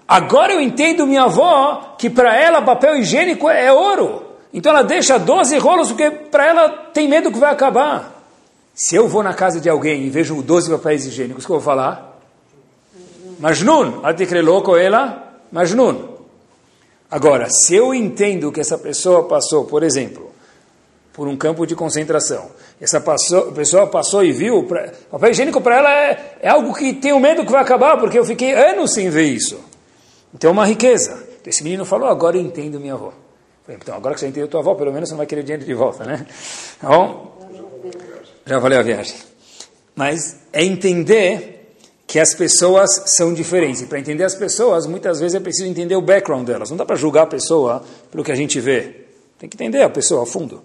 [0.08, 4.22] Agora eu entendo minha avó que para ela papel higiênico é ouro.
[4.52, 8.16] Então ela deixa 12 rolos porque para ela tem medo que vai acabar.
[8.74, 11.56] Se eu vou na casa de alguém e vejo 12 papéis higiênicos, o que eu
[11.56, 12.18] vou falar?
[13.38, 14.00] Majnun,
[14.42, 16.15] louco ela, Majnun.
[17.10, 20.32] Agora, se eu entendo que essa pessoa passou, por exemplo,
[21.12, 23.00] por um campo de concentração, essa
[23.54, 27.44] pessoa passou e viu, pra, papel higiênico para ela é, é, algo que tenho medo
[27.44, 29.58] que vai acabar, porque eu fiquei anos sem ver isso.
[30.34, 31.12] Então é uma riqueza.
[31.40, 33.12] Então, esse menino falou, agora eu entendo minha avó.
[33.68, 35.74] Então, agora que você entendeu tua avó, pelo menos você não vai querer dinheiro de
[35.74, 36.26] volta, né?
[36.80, 37.36] Tá bom?
[38.44, 39.16] Já valeu a viagem.
[39.94, 41.55] Mas é entender
[42.06, 43.82] que as pessoas são diferentes.
[43.82, 46.70] E para entender as pessoas, muitas vezes é preciso entender o background delas.
[46.70, 49.06] Não dá para julgar a pessoa pelo que a gente vê.
[49.38, 50.62] Tem que entender a pessoa a fundo.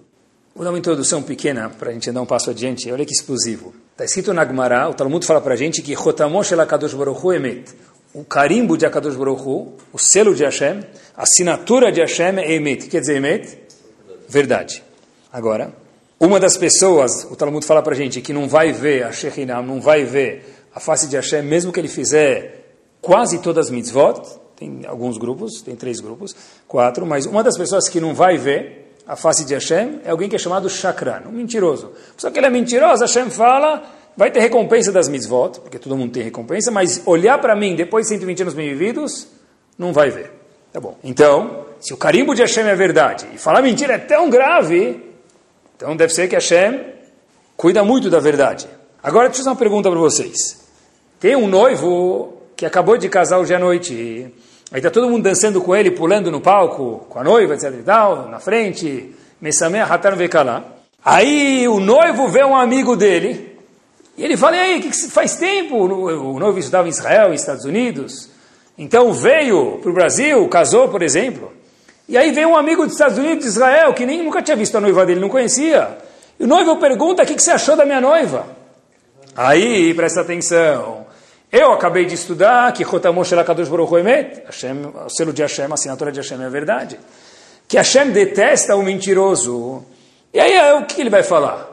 [0.54, 2.90] Vou dar uma introdução pequena para a gente dar um passo adiante.
[2.92, 3.74] Olha que explosivo.
[3.92, 7.64] Está escrito na Gemara, o Talmud fala para a gente que Chotamosh Kadosh Baruch Emet.
[8.14, 10.80] O carimbo de Akadosh Baruch Hu, o selo de Hashem,
[11.16, 12.86] a assinatura de Hashem é Emet.
[12.88, 13.58] Quer dizer Emet?
[14.28, 14.82] Verdade.
[15.32, 15.72] Agora,
[16.20, 19.62] uma das pessoas, o Talmud fala para a gente, que não vai ver a Shekhinah,
[19.62, 24.22] não vai ver a face de Hashem, mesmo que ele fizer quase todas as mitzvot,
[24.56, 26.34] tem alguns grupos, tem três grupos,
[26.68, 30.28] quatro, mas uma das pessoas que não vai ver a face de Hashem é alguém
[30.28, 31.92] que é chamado Shakran, um mentiroso.
[32.16, 33.82] Só que ele é mentiroso, Hashem fala,
[34.16, 38.06] vai ter recompensa das mitzvot, porque todo mundo tem recompensa, mas olhar para mim depois
[38.06, 39.26] de 120 anos bem vividos,
[39.76, 40.30] não vai ver.
[40.72, 40.96] Tá bom.
[41.02, 45.02] Então, se o carimbo de Hashem é verdade e falar mentira é tão grave,
[45.76, 46.80] então deve ser que Hashem
[47.56, 48.68] cuida muito da verdade.
[49.02, 50.61] Agora, deixa eu fazer uma pergunta para vocês.
[51.22, 54.26] Tem um noivo que acabou de casar hoje à noite.
[54.72, 57.82] Aí está todo mundo dançando com ele, pulando no palco, com a noiva, etc e
[57.84, 59.14] tal, na frente.
[61.04, 63.56] Aí o noivo vê um amigo dele.
[64.18, 65.76] E ele fala, e aí, que, que faz tempo?
[65.76, 68.28] O noivo estudava em Israel, Estados Unidos.
[68.76, 71.52] Então veio para o Brasil, casou, por exemplo.
[72.08, 74.76] E aí vem um amigo dos Estados Unidos, de Israel, que nem nunca tinha visto
[74.76, 75.98] a noiva dele, não conhecia.
[76.40, 78.44] E o noivo pergunta, o que, que você achou da minha noiva?
[79.36, 81.11] Aí, presta atenção.
[81.52, 85.74] Eu acabei de estudar que Chotamosh Elakadosh Baruch Emet, Hashem, o selo de Hashem, a
[85.74, 86.98] assinatura de Hashem é a verdade.
[87.68, 89.84] Que Hashem detesta o mentiroso.
[90.32, 91.68] E aí, o que ele vai falar?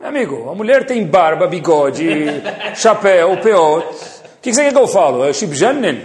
[0.00, 2.08] Meu amigo, a mulher tem barba, bigode,
[2.74, 3.84] chapéu, peot.
[3.84, 5.26] O que você quer que eu falo?
[5.26, 6.02] É Shibjanen?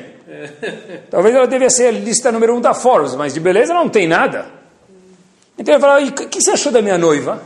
[1.10, 4.06] Talvez ela devia ser a lista número um da Forbes, mas de beleza não tem
[4.06, 4.48] nada.
[5.58, 7.42] Então ele fala, o que você achou da minha noiva?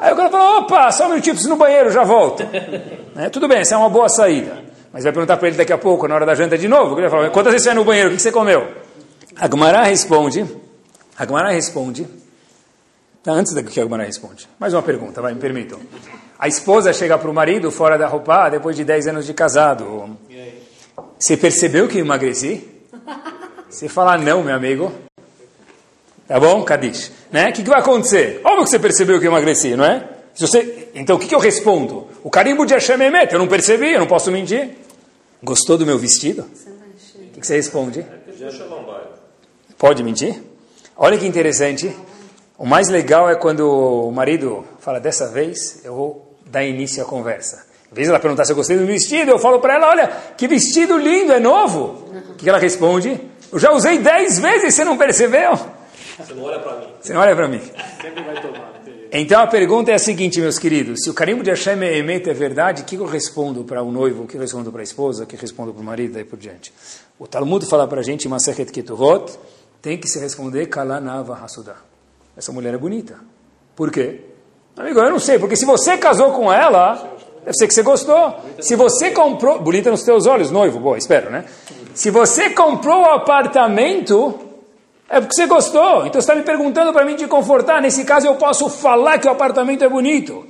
[0.00, 2.42] Aí o cara falou, opa, só um minutinho, preciso no banheiro, já volto.
[3.18, 3.28] né?
[3.28, 4.62] Tudo bem, essa é uma boa saída.
[4.92, 6.94] Mas vai perguntar para ele daqui a pouco, na hora da janta de novo.
[6.94, 8.68] Ele vai falar, quantas vezes você vai no banheiro, o que você comeu?
[9.36, 10.46] A Gemara responde,
[11.16, 12.06] a Gemara responde,
[13.22, 15.80] tá, antes da que a Gemara responde, mais uma pergunta, vai, me permitam.
[16.38, 20.16] A esposa chega para o marido fora da roupa depois de 10 anos de casado.
[21.18, 22.66] Você percebeu que emagreci?
[23.68, 24.92] Você fala não, meu amigo.
[26.28, 26.62] Tá bom?
[26.62, 27.10] Kadish.
[27.32, 27.50] Né?
[27.50, 28.40] O que, que vai acontecer?
[28.44, 30.08] Óbvio que você percebeu que eu emagreci, não é?
[30.34, 30.90] Se você...
[30.94, 32.07] Então o que, que eu respondo?
[32.28, 34.72] O carimbo de Hashem Emet, eu não percebi, eu não posso mentir.
[35.42, 36.42] Gostou do meu vestido?
[36.42, 38.04] O que, que você responde?
[39.78, 40.38] Pode mentir?
[40.94, 41.90] Olha que interessante.
[42.58, 47.06] O mais legal é quando o marido fala, dessa vez eu vou dar início à
[47.06, 47.64] conversa.
[47.90, 50.12] Em vez de ela perguntar se eu gostei do vestido, eu falo para ela, olha,
[50.36, 52.10] que vestido lindo, é novo.
[52.28, 53.18] O que ela responde?
[53.50, 55.58] Eu já usei dez vezes, você não percebeu?
[56.18, 56.88] Você não olha para mim.
[57.00, 57.62] Você não olha para mim.
[58.02, 58.77] Sempre vai tomar.
[59.10, 62.28] Então a pergunta é a seguinte, meus queridos: se o carimbo de Hashem é Emet
[62.28, 64.84] é verdade, o que eu respondo para o noivo, o que eu respondo para a
[64.84, 66.72] esposa, o que eu respondo para o marido, daí por diante?
[67.18, 69.38] O Talmud fala para a gente, em Masechet Ketuvot,
[69.80, 71.76] tem que se responder Kalanava Hasudah.
[72.36, 73.18] Essa mulher é bonita.
[73.74, 74.20] Por quê?
[74.76, 77.18] Amigo, eu não sei, porque se você casou com ela,
[77.48, 78.34] Deve ser que você gostou.
[78.60, 81.46] Se você comprou, bonita nos teus olhos, noivo, boa, espero, né?
[81.94, 84.38] Se você comprou o apartamento,
[85.08, 86.06] é porque você gostou.
[86.06, 87.80] Então você está me perguntando para mim te confortar.
[87.80, 90.46] Nesse caso eu posso falar que o apartamento é bonito.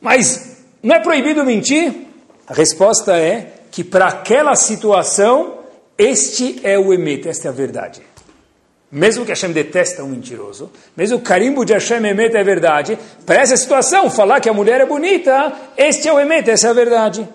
[0.00, 1.92] Mas não é proibido mentir?
[2.46, 5.58] A resposta é que para aquela situação,
[5.98, 8.00] este é o emet, esta é a verdade.
[8.90, 13.36] Mesmo que Hashem detesta um mentiroso, mesmo o carimbo de Hashem emet é verdade, para
[13.36, 16.72] essa situação, falar que a mulher é bonita, este é o emet, essa é a
[16.72, 17.28] verdade.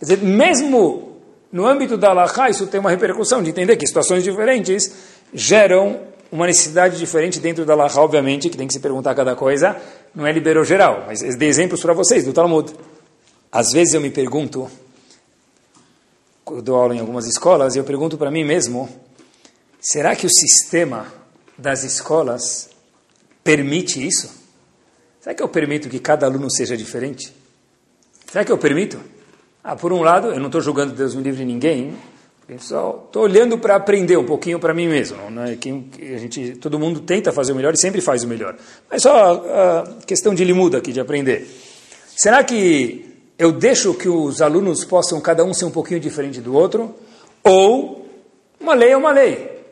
[0.00, 1.20] Quer dizer, mesmo
[1.52, 4.92] no âmbito da Allahá, isso tem uma repercussão de entender que situações diferentes
[5.32, 9.76] geram uma necessidade diferente dentro da Allahá, obviamente, que tem que se perguntar cada coisa,
[10.14, 12.74] não é liberou geral, mas dei exemplos para vocês do Talmud.
[13.50, 14.70] Às vezes eu me pergunto,
[16.50, 18.88] eu dou aula em algumas escolas, e eu pergunto para mim mesmo,
[19.80, 21.06] será que o sistema
[21.56, 22.70] das escolas
[23.42, 24.30] permite isso?
[25.20, 27.34] Será que eu permito que cada aluno seja diferente?
[28.30, 29.00] Será que eu permito?
[29.62, 31.50] Ah, por um lado, eu não estou julgando Deus me livre de
[32.48, 35.30] ninguém, estou olhando para aprender um pouquinho para mim mesmo.
[35.30, 35.56] Né?
[35.60, 38.56] Quem, a gente, todo mundo tenta fazer o melhor e sempre faz o melhor.
[38.90, 41.46] Mas só a questão de limuda aqui, de aprender.
[42.16, 43.06] Será que
[43.38, 46.94] eu deixo que os alunos possam cada um ser um pouquinho diferente do outro,
[47.44, 48.06] ou
[48.58, 49.62] uma lei é uma lei.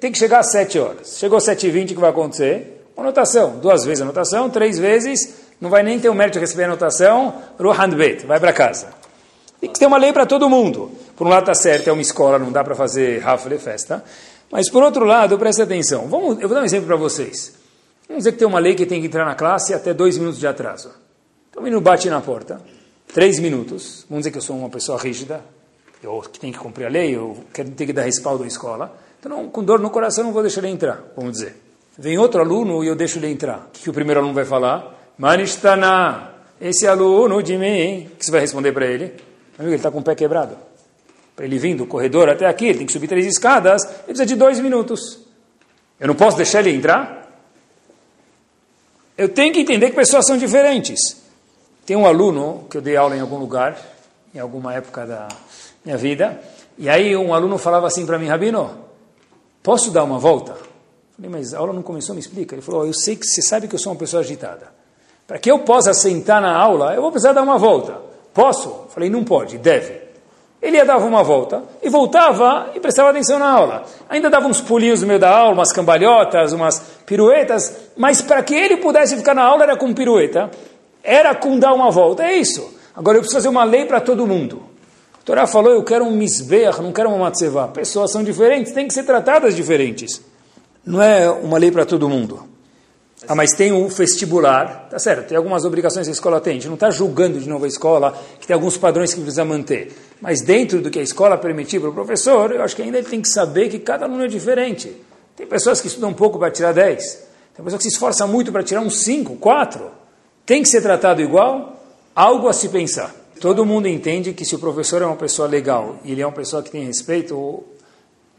[0.00, 1.18] tem que chegar às 7 horas.
[1.18, 2.84] Chegou às 7 e 20 o que vai acontecer?
[2.96, 3.58] Anotação.
[3.58, 7.34] Duas vezes anotação, três vezes, não vai nem ter o mérito de receber a anotação,
[7.58, 8.88] Rohandbet, vai para casa.
[9.60, 10.90] Tem que ter uma lei para todo mundo.
[11.22, 14.02] Por um lado está certo, é uma escola, não dá para fazer rafle, festa.
[14.50, 16.08] Mas por outro lado, preste atenção.
[16.08, 17.54] Vamos, eu vou dar um exemplo para vocês.
[18.08, 20.40] Vamos dizer que tem uma lei que tem que entrar na classe até dois minutos
[20.40, 20.90] de atraso.
[21.48, 22.60] Então o menino bate na porta,
[23.14, 25.44] três minutos, vamos dizer que eu sou uma pessoa rígida,
[26.02, 28.92] eu que tenho que cumprir a lei, eu quero ter que dar respaldo à escola,
[29.20, 31.54] então não, com dor no coração não vou deixar ele entrar, vamos dizer.
[31.96, 33.68] Vem outro aluno e eu deixo ele entrar.
[33.68, 35.12] O que, que o primeiro aluno vai falar?
[35.16, 39.04] Manistana, esse aluno de mim, o que você vai responder para ele?
[39.56, 40.71] Amigo, ele está com o pé quebrado.
[41.42, 44.24] Para ele vir do corredor até aqui, ele tem que subir três escadas, ele precisa
[44.24, 45.18] de dois minutos.
[45.98, 47.36] Eu não posso deixar ele entrar?
[49.18, 51.20] Eu tenho que entender que pessoas são diferentes.
[51.84, 53.76] Tem um aluno que eu dei aula em algum lugar,
[54.32, 55.26] em alguma época da
[55.84, 56.40] minha vida,
[56.78, 58.78] e aí um aluno falava assim para mim, Rabino,
[59.64, 60.56] posso dar uma volta?
[61.16, 62.54] Falei, mas a aula não começou, me explica.
[62.54, 64.72] Ele falou, oh, eu sei que você sabe que eu sou uma pessoa agitada.
[65.26, 68.00] Para que eu possa sentar na aula, eu vou precisar dar uma volta.
[68.32, 68.86] Posso?
[68.90, 70.01] Falei, não pode, deve.
[70.62, 73.82] Ele ia dar uma volta e voltava e prestava atenção na aula.
[74.08, 78.54] Ainda dava uns pulinhos no meio da aula, umas cambalhotas, umas piruetas, mas para que
[78.54, 80.48] ele pudesse ficar na aula era com pirueta
[81.02, 82.74] era com dar uma volta, é isso.
[82.94, 84.62] Agora eu preciso fazer uma lei para todo mundo.
[85.20, 87.68] A Torá falou, eu quero um misbeach, não quero uma matzevá.
[87.68, 90.22] Pessoas são diferentes, têm que ser tratadas diferentes.
[90.84, 92.51] Não é uma lei para todo mundo.
[93.28, 96.52] Ah, mas tem o vestibular, tá certo, tem algumas obrigações que a escola tem.
[96.52, 99.44] A gente não está julgando de novo a escola, que tem alguns padrões que precisa
[99.44, 99.92] manter.
[100.20, 103.08] Mas dentro do que a escola permitir para o professor, eu acho que ainda ele
[103.08, 104.94] tem que saber que cada aluno é diferente.
[105.36, 107.18] Tem pessoas que estudam um pouco para tirar 10.
[107.54, 109.90] Tem pessoas que se esforçam muito para tirar uns 5, 4.
[110.44, 111.80] Tem que ser tratado igual?
[112.14, 113.14] Algo a se pensar.
[113.40, 116.32] Todo mundo entende que se o professor é uma pessoa legal e ele é uma
[116.32, 117.64] pessoa que tem respeito,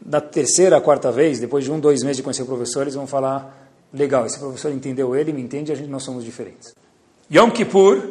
[0.04, 3.06] da terceira, quarta vez, depois de um, dois meses de conhecer o professor, eles vão
[3.06, 3.63] falar,
[3.94, 6.74] legal, esse professor entendeu ele, me entende, a gente não somos diferentes.
[7.32, 8.02] Yom Kippur,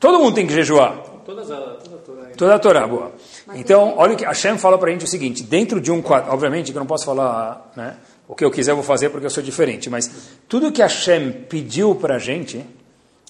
[0.00, 0.98] todo mundo tem que jejuar.
[1.24, 2.26] Toda a, Torá.
[2.36, 3.12] Toda a Torá, boa.
[3.54, 6.32] Então, olha o que Hashem fala para a gente o seguinte, dentro de um quadro,
[6.32, 7.96] obviamente que eu não posso falar né,
[8.26, 10.10] o que eu quiser, eu vou fazer porque eu sou diferente, mas
[10.48, 12.64] tudo que Hashem pediu para a gente,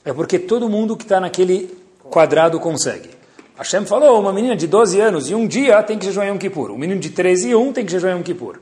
[0.04, 3.10] é porque todo mundo que está naquele quadrado consegue.
[3.56, 6.70] Hashem falou, uma menina de 12 anos e um dia tem que jejuar Yom Kippur.
[6.70, 8.60] Um menino de 13 e um tem que jejuar Yom Kippur.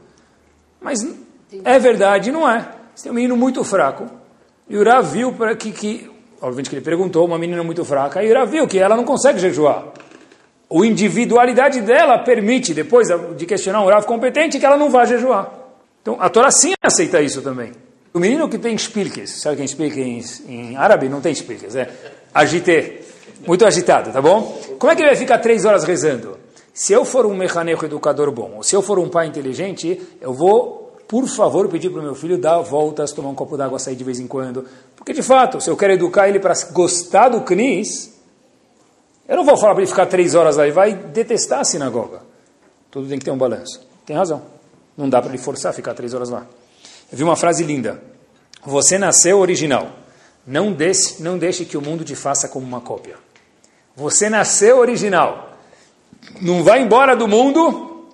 [0.80, 1.04] Mas
[1.64, 2.68] é verdade, não é.
[2.94, 4.06] Você tem um menino muito fraco.
[4.68, 8.32] E o viu para que, que, obviamente que ele perguntou, uma menina muito fraca, e
[8.32, 9.84] o viu que ela não consegue jejuar.
[10.70, 15.52] A individualidade dela permite, depois de questionar um Rav competente, que ela não vá jejuar.
[16.00, 17.72] Então, a Torá sim aceita isso também.
[18.12, 21.08] O menino que tem spilkes, sabe quem explica em, em árabe?
[21.08, 21.88] Não tem spilkes, é
[22.32, 23.00] agité,
[23.46, 24.60] muito agitado, tá bom?
[24.78, 26.38] Como é que ele vai ficar três horas rezando?
[26.72, 30.32] Se eu for um mecânico educador bom, ou se eu for um pai inteligente, eu
[30.32, 30.83] vou,
[31.14, 34.02] por favor, pedir para o meu filho dar voltas, tomar um copo d'água, sair de
[34.02, 34.66] vez em quando.
[34.96, 38.12] Porque, de fato, se eu quero educar ele para gostar do CNIS,
[39.28, 42.20] eu não vou falar para ele ficar três horas lá, ele vai detestar a sinagoga.
[42.90, 43.80] Tudo tem que ter um balanço.
[44.04, 44.42] Tem razão.
[44.96, 46.48] Não dá para ele forçar a ficar três horas lá.
[47.12, 48.02] Eu vi uma frase linda.
[48.66, 49.90] Você nasceu original.
[50.44, 53.14] Não deixe, não deixe que o mundo te faça como uma cópia.
[53.94, 55.58] Você nasceu original.
[56.40, 58.08] Não vai embora do mundo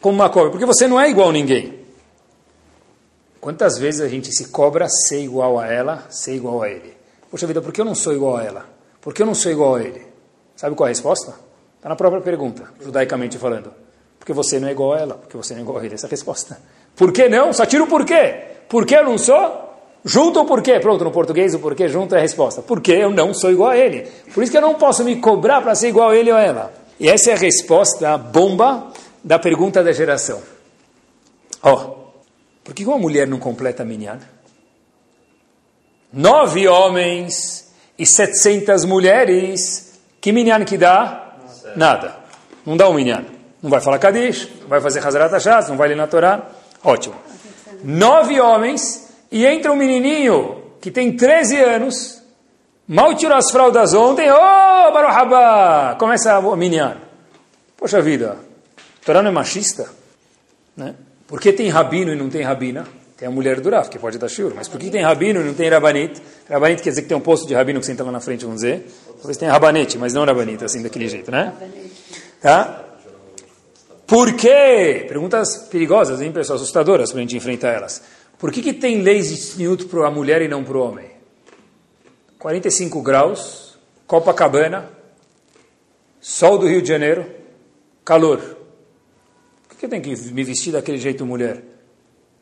[0.00, 1.85] como uma cópia, porque você não é igual a ninguém.
[3.46, 6.96] Quantas vezes a gente se cobra ser igual a ela, ser igual a ele?
[7.30, 8.66] Poxa vida, por que eu não sou igual a ela?
[9.00, 10.04] Por que eu não sou igual a ele?
[10.56, 11.32] Sabe qual é a resposta?
[11.76, 13.72] Está na própria pergunta, judaicamente falando.
[14.18, 15.94] Porque você não é igual a ela, porque você não é igual a ele.
[15.94, 16.60] Essa é a resposta.
[16.96, 17.52] Por que não?
[17.52, 18.34] Só tira o porquê.
[18.68, 19.70] Por que eu não sou?
[20.04, 20.80] Junto ou porquê?
[20.80, 22.62] Pronto, no português o porquê junto é a resposta.
[22.62, 24.08] Porque eu não sou igual a ele.
[24.34, 26.42] Por isso que eu não posso me cobrar para ser igual a ele ou a
[26.42, 26.74] ela.
[26.98, 28.88] E essa é a resposta bomba
[29.22, 30.42] da pergunta da geração.
[31.62, 32.05] Ó, oh,
[32.66, 34.18] por que uma mulher não completa a minyan?
[36.12, 41.36] Nove homens e setecentas mulheres, que minyan que dá?
[41.76, 42.16] Nada.
[42.66, 43.24] Não dá um minyan.
[43.62, 46.42] Não vai falar Kadish, não vai fazer Hazarat Hashaz, não vai ler na Torá.
[46.82, 47.14] Ótimo.
[47.84, 52.20] Nove homens e entra um menininho que tem 13 anos,
[52.88, 56.96] mal tirou as fraldas ontem, ô oh, Baruch Começa a minyan.
[57.76, 58.38] Poxa vida,
[59.00, 59.88] a Torá não é machista?
[60.76, 60.96] Né?
[61.26, 62.86] Por que tem rabino e não tem rabina?
[63.16, 64.52] Tem a mulher do Raf, que pode dar shiur.
[64.54, 66.20] Mas por que tem rabino e não tem rabanit?
[66.48, 68.60] Rabanit quer dizer que tem um posto de rabino que senta lá na frente, vamos
[68.60, 68.86] dizer.
[69.16, 71.54] Talvez tenha rabanete, mas não rabanit, assim, daquele jeito, né?
[72.42, 72.84] Tá?
[74.06, 75.06] Por quê?
[75.08, 76.56] Perguntas perigosas, hein, pessoal?
[76.56, 78.02] Assustadoras para a gente enfrentar elas.
[78.38, 81.06] Por que, que tem leis de tzniut para a mulher e não para o homem?
[82.38, 84.90] 45 graus, Copacabana,
[86.20, 87.26] sol do Rio de Janeiro,
[88.04, 88.55] calor.
[89.76, 91.62] Por que eu tenho que me vestir daquele jeito mulher?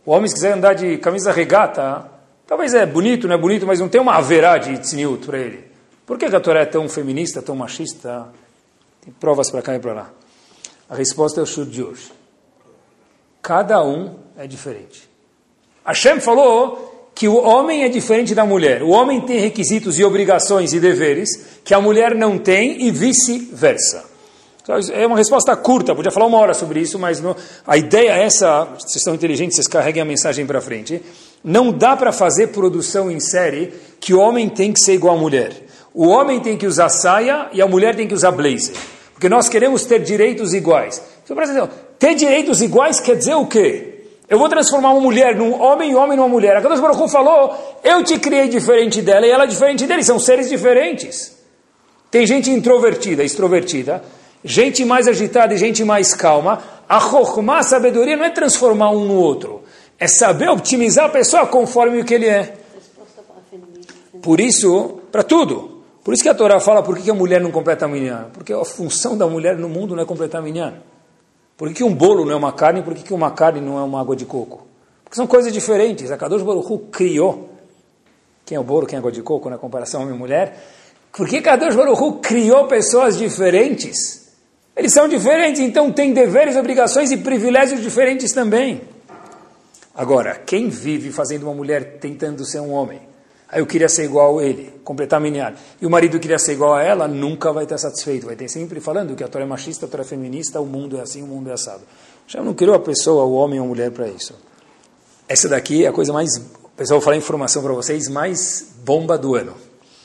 [0.07, 2.09] O homem, se quiser andar de camisa regata,
[2.47, 5.64] talvez é bonito, não é bonito, mas não tem uma haverá de tzniut para ele.
[6.07, 8.29] Por que a Torá é tão feminista, tão machista?
[9.05, 10.11] Tem provas para cá e para lá.
[10.88, 12.12] A resposta é o chute de hoje.
[13.42, 15.11] Cada um é diferente.
[15.85, 18.81] Hashem falou que o homem é diferente da mulher.
[18.81, 24.13] O homem tem requisitos e obrigações e deveres que a mulher não tem e vice-versa.
[24.94, 28.22] É uma resposta curta, podia falar uma hora sobre isso, mas não, a ideia é
[28.22, 31.03] essa, vocês são inteligentes, vocês carreguem a mensagem para frente.
[31.44, 35.20] Não dá para fazer produção em série que o homem tem que ser igual à
[35.20, 35.53] mulher.
[35.92, 38.74] O homem tem que usar saia e a mulher tem que usar blazer.
[39.12, 41.00] Porque nós queremos ter direitos iguais.
[41.22, 44.07] Então, atenção, ter direitos iguais quer dizer o quê?
[44.31, 46.57] Eu vou transformar uma mulher num homem e um homem numa mulher.
[46.57, 50.03] A Kadosh Baruch falou, eu te criei diferente dela e ela diferente dele.
[50.03, 51.37] São seres diferentes.
[52.11, 54.03] Tem gente introvertida, extrovertida
[54.45, 59.05] gente mais agitada e gente mais calma, a chokhmah, a sabedoria, não é transformar um
[59.07, 59.63] no outro,
[59.99, 62.55] é saber optimizar a pessoa conforme o que ele é.
[64.23, 65.83] Por isso, para tudo.
[66.03, 68.27] Por isso que a Torá fala por que a mulher não completa a minyan.
[68.33, 70.75] Porque a função da mulher no mundo não é completar a minyan.
[71.57, 74.01] Por que um bolo não é uma carne por que uma carne não é uma
[74.01, 74.67] água de coco?
[75.03, 76.11] Porque são coisas diferentes.
[76.11, 77.51] A Kadosh Baruch Hu criou.
[78.45, 80.59] Quem é o bolo, quem é a água de coco na comparação homem e mulher?
[81.13, 84.24] Por que Kadosh Baruch Hu criou pessoas diferentes?
[84.77, 88.83] Eles são diferentes, então têm deveres, obrigações e privilégios diferentes também.
[89.95, 93.01] Agora, quem vive fazendo uma mulher tentando ser um homem?
[93.49, 96.55] Aí eu queria ser igual a ele, completar a minha E o marido queria ser
[96.55, 98.27] igual a ela, nunca vai estar satisfeito.
[98.27, 100.99] Vai ter sempre falando que a Torá é machista, a Torá é feminista, o mundo
[100.99, 101.83] é assim, o mundo é assado.
[102.27, 104.35] Já não criou a pessoa, o homem ou a mulher para isso.
[105.29, 106.37] Essa daqui é a coisa mais,
[106.77, 109.55] pessoal, vou falar informação para vocês, mais bomba do ano.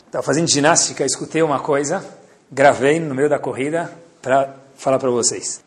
[0.06, 2.06] Estava fazendo ginástica, escutei uma coisa,
[2.52, 5.62] gravei no meio da corrida, para falar para vocês.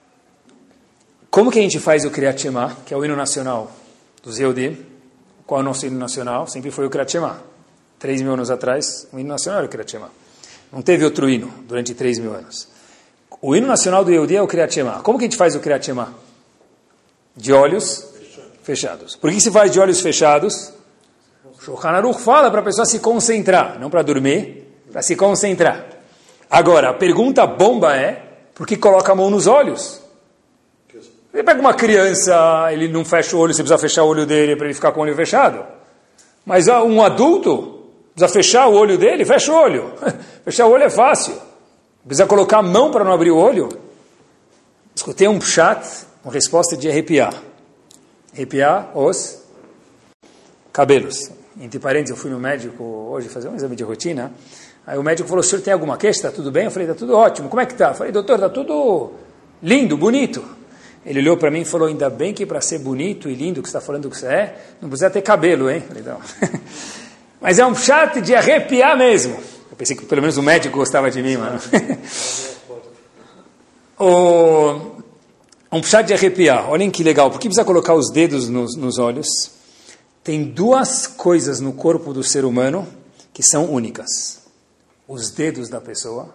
[1.30, 3.70] Como que a gente faz o Kriyat Shema, que é o hino nacional
[4.22, 4.78] dos Yehudim?
[5.46, 6.46] Qual é o nosso hino nacional?
[6.46, 7.42] Sempre foi o Kriyat Shema.
[7.98, 10.10] Três mil anos atrás, o hino nacional era o Kriyat Shema.
[10.72, 12.68] Não teve outro hino durante três mil anos.
[13.40, 15.02] O hino nacional do Yehudi é o Kriyat Shema.
[15.02, 16.14] Como que a gente faz o Kriyat Shema?
[17.36, 18.08] De olhos
[18.62, 19.14] fechados.
[19.14, 20.72] Por que se faz de olhos fechados?
[21.44, 25.86] O Shulchan Aruch fala para a pessoa se concentrar, não para dormir, para se concentrar.
[26.50, 30.02] Agora, a pergunta bomba é, por que coloca a mão nos olhos?
[31.32, 34.54] Ele pega uma criança, ele não fecha o olho, você precisa fechar o olho dele
[34.54, 35.64] para ele ficar com o olho fechado.
[36.44, 39.94] Mas um adulto, precisa fechar o olho dele, fecha o olho.
[40.44, 41.34] fechar o olho é fácil.
[42.04, 43.70] Precisa colocar a mão para não abrir o olho.
[44.94, 47.34] Escutei um chat, uma resposta de arrepiar.
[48.34, 49.40] Arrepiar os
[50.70, 51.30] cabelos.
[51.60, 54.32] Entre parênteses, eu fui no médico hoje fazer um exame de rotina.
[54.86, 56.18] Aí o médico falou, o senhor tem alguma queixa?
[56.18, 56.64] Está tudo bem?
[56.64, 57.48] Eu falei, está tudo ótimo.
[57.48, 57.94] Como é que está?
[57.94, 59.12] Falei, doutor, está tudo
[59.62, 60.44] lindo, bonito.
[61.06, 63.68] Ele olhou para mim e falou, ainda bem que para ser bonito e lindo que
[63.68, 65.82] você está falando que você é, não precisa ter cabelo, hein?
[65.86, 66.18] Falei, não.
[67.40, 69.36] Mas é um chat de arrepiar mesmo.
[69.70, 71.60] Eu pensei que pelo menos o médico gostava de mim, mano.
[73.98, 74.92] o...
[75.72, 76.68] Um chat de arrepiar.
[76.70, 77.30] Olhem que legal.
[77.30, 79.28] Por que precisa colocar os dedos nos, nos olhos?
[80.22, 82.86] Tem duas coisas no corpo do ser humano
[83.32, 84.41] que são únicas
[85.06, 86.34] os dedos da pessoa.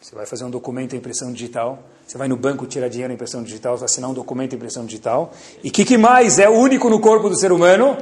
[0.00, 1.82] Você vai fazer um documento em impressão digital.
[2.06, 5.32] Você vai no banco tirar dinheiro em impressão digital, assinar um documento em impressão digital.
[5.62, 7.96] E o que, que, mais é único no corpo do ser humano?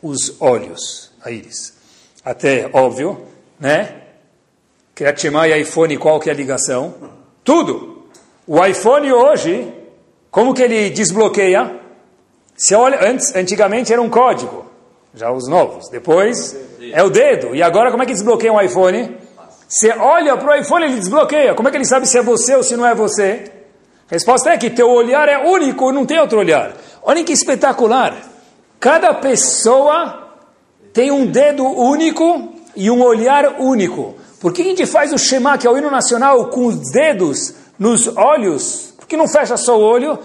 [0.00, 1.74] Os olhos, a íris.
[2.24, 3.26] Até óbvio,
[3.58, 3.96] né?
[5.16, 6.94] Shema e iPhone, qual que é a ligação?
[7.42, 8.04] Tudo.
[8.46, 9.72] O iPhone hoje,
[10.30, 11.80] como que ele desbloqueia?
[12.56, 14.66] Se olha, antes, antigamente era um código,
[15.14, 15.88] já os novos.
[15.88, 16.54] Depois
[16.92, 17.54] é o dedo.
[17.54, 19.16] E agora como é que desbloqueia um iPhone?
[19.70, 21.54] Você olha para o iPhone, ele desbloqueia.
[21.54, 23.52] Como é que ele sabe se é você ou se não é você?
[24.10, 26.72] A resposta é que teu olhar é único, não tem outro olhar.
[27.04, 28.16] Olhem que espetacular.
[28.80, 30.34] Cada pessoa
[30.92, 34.16] tem um dedo único e um olhar único.
[34.40, 37.54] Por que a gente faz o Shema, que é o hino nacional, com os dedos
[37.78, 38.92] nos olhos?
[38.98, 40.18] Por que não fecha só o olho?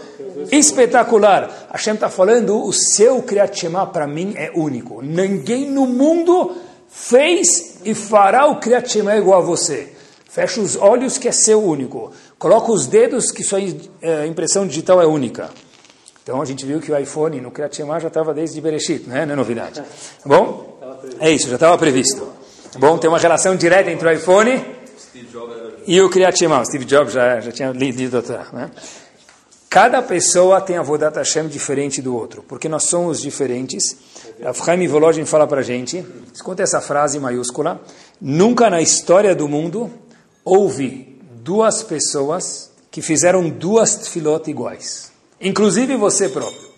[0.52, 1.68] Espetacular.
[1.72, 5.04] Hashem está falando, o seu Kriyat Shema para mim é único.
[5.04, 6.56] Ninguém no mundo
[6.96, 9.90] fez e fará o Kriyat Shema igual a você.
[10.30, 12.12] Fecha os olhos que é seu único.
[12.40, 13.60] Coloca os dedos que sua
[14.02, 15.50] é, impressão digital é única.
[16.24, 19.26] Então a gente viu que o iPhone no Kriyat Shema já estava desde Bereshit, né?
[19.26, 19.82] não é novidade.
[19.82, 19.86] Tá
[20.26, 20.80] bom?
[21.20, 22.28] É isso, já estava previsto.
[22.72, 24.66] Tá bom, tem uma relação direta entre o iPhone
[25.86, 26.64] e o Kriyat Shema.
[26.66, 28.52] Steve Jobs já, já tinha lido atrás.
[28.52, 28.72] Né?
[29.76, 33.98] Cada pessoa tem a Vodat Hashem diferente do outro, porque nós somos diferentes.
[34.42, 36.02] A Chaim Volodin fala para a gente,
[36.34, 37.82] escuta essa frase maiúscula,
[38.22, 39.92] nunca na história do mundo
[40.46, 45.12] houve duas pessoas que fizeram duas tefilot iguais.
[45.42, 46.70] Inclusive você próprio.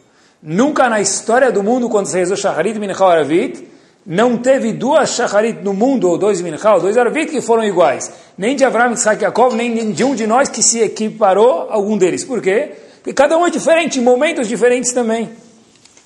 [0.42, 3.64] Nunca na história do mundo, quando se rezou Shacharit Mincha Aravit,
[4.08, 8.12] não teve duas Shacharit no mundo, ou dois Mincha, ou dois Aravit, que foram iguais.
[8.36, 11.96] Nem de Avraham, Yitzhak Yaakov, nem de um de nós que se equiparou a algum
[11.96, 12.26] deles.
[12.26, 12.87] Por quê?
[13.08, 15.30] Porque cada um é diferente, momentos diferentes também.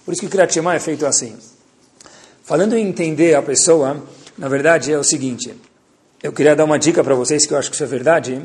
[0.05, 1.35] Por isso que o Kriyat Shema é feito assim.
[2.43, 4.03] Falando em entender a pessoa,
[4.37, 5.51] na verdade é o seguinte.
[6.21, 8.39] Eu queria dar uma dica para vocês, que eu acho que isso é verdade.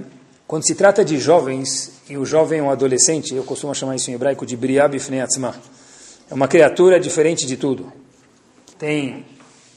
[0.46, 4.10] Quando se trata de jovens, e o jovem é um adolescente, eu costumo chamar isso
[4.10, 5.54] em hebraico de Briab Ifneatzma.
[6.30, 7.92] É uma criatura diferente de tudo.
[8.78, 9.26] Tem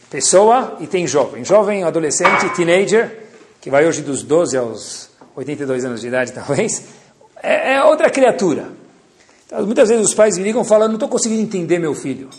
[0.10, 1.44] pessoa e tem jovem.
[1.44, 3.28] Jovem, adolescente, teenager,
[3.60, 6.82] que vai hoje dos 12 aos 82 anos de idade, talvez,
[7.42, 8.72] é, é outra criatura.
[9.46, 12.30] Então, muitas vezes os pais me ligam falando, não estou conseguindo entender meu filho.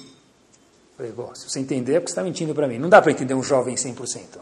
[0.98, 2.78] Eu falei, se você entender, é porque você está mentindo para mim.
[2.78, 4.38] Não dá para entender um jovem 100%,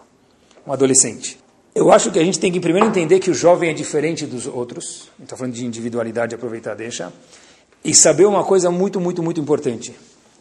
[0.66, 1.38] um adolescente.
[1.74, 4.46] Eu acho que a gente tem que primeiro entender que o jovem é diferente dos
[4.46, 5.08] outros.
[5.22, 7.12] Está falando de individualidade, aproveitar, deixa.
[7.84, 9.94] E saber uma coisa muito, muito, muito importante: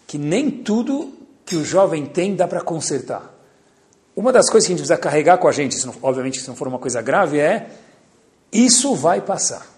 [0.07, 1.13] que nem tudo
[1.45, 3.33] que o jovem tem dá para consertar.
[4.15, 6.67] Uma das coisas que a gente precisa carregar com a gente, obviamente se não for
[6.67, 7.69] uma coisa grave, é
[8.51, 9.76] isso vai passar.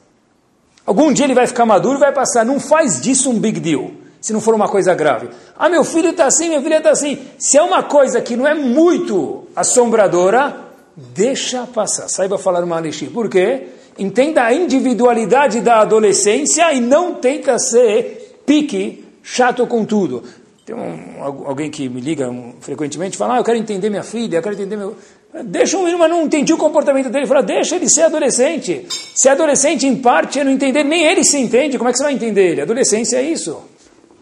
[0.89, 2.43] Algum dia ele vai ficar maduro e vai passar.
[2.43, 5.29] Não faz disso um big deal, se não for uma coisa grave.
[5.55, 7.19] Ah, meu filho está assim, minha filha está assim.
[7.37, 10.55] Se é uma coisa que não é muito assombradora,
[10.97, 12.09] deixa passar.
[12.09, 13.05] Saiba falar Malishi.
[13.05, 13.67] Por quê?
[13.99, 20.23] Entenda a individualidade da adolescência e não tenta ser pique, chato com tudo.
[20.65, 24.37] Tem um, alguém que me liga frequentemente e fala, ah, eu quero entender minha filha,
[24.37, 24.95] eu quero entender meu...
[25.45, 27.27] Deixa um menino, mas não entendi o comportamento dele.
[27.27, 28.87] Fala, deixa ele ser adolescente.
[29.15, 32.03] Se adolescente, em parte, é não entender, nem ele se entende, como é que você
[32.03, 32.61] vai entender ele?
[32.61, 33.61] Adolescência é isso.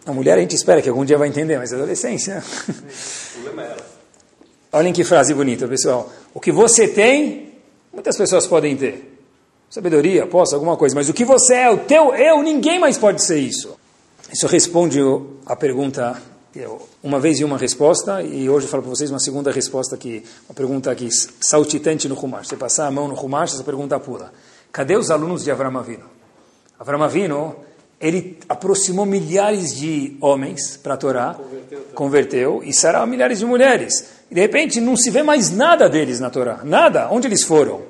[0.05, 2.43] A mulher a gente espera que algum dia vai entender, mas adolescência...
[3.43, 3.97] O é ela.
[4.73, 6.11] Olhem que frase bonita, pessoal.
[6.33, 7.53] O que você tem,
[7.93, 9.17] muitas pessoas podem ter.
[9.69, 10.95] Sabedoria, posso, alguma coisa.
[10.95, 13.77] Mas o que você é, o teu eu, ninguém mais pode ser isso.
[14.31, 14.99] Isso responde
[15.45, 16.21] a pergunta,
[17.03, 20.23] uma vez e uma resposta, e hoje eu falo para vocês uma segunda resposta, que
[20.47, 22.47] uma pergunta aqui, saltitante no Rumash.
[22.47, 24.31] Você passar a mão no Rumash, essa pergunta pula.
[24.71, 26.05] Cadê os alunos de Avram Avinu?
[26.79, 27.55] Avram Avinu,
[27.99, 34.05] ele aproximou milhares de homens para a Torá, converteu, converteu e sará milhares de mulheres.
[34.29, 36.61] E de repente não se vê mais nada deles na Torá.
[36.63, 37.09] Nada.
[37.11, 37.81] Onde eles foram?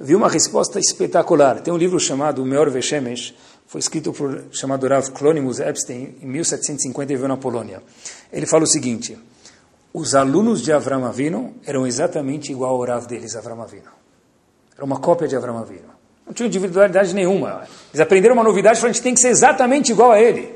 [0.00, 1.60] Vi uma resposta espetacular.
[1.60, 3.34] Tem um livro chamado O Meor Veshemesh,
[3.72, 7.82] foi escrito por chamado Rav Clonimus Epstein em 1750 e veio na Polônia.
[8.30, 9.18] Ele fala o seguinte:
[9.94, 13.88] os alunos de Avram Avinu eram exatamente igual ao Rav deles, Avram Avinu.
[14.76, 15.88] Era uma cópia de Avram Avinu.
[16.26, 17.66] Não tinha individualidade nenhuma.
[17.88, 20.54] Eles aprenderam uma novidade, falaram, a gente tem que ser exatamente igual a ele.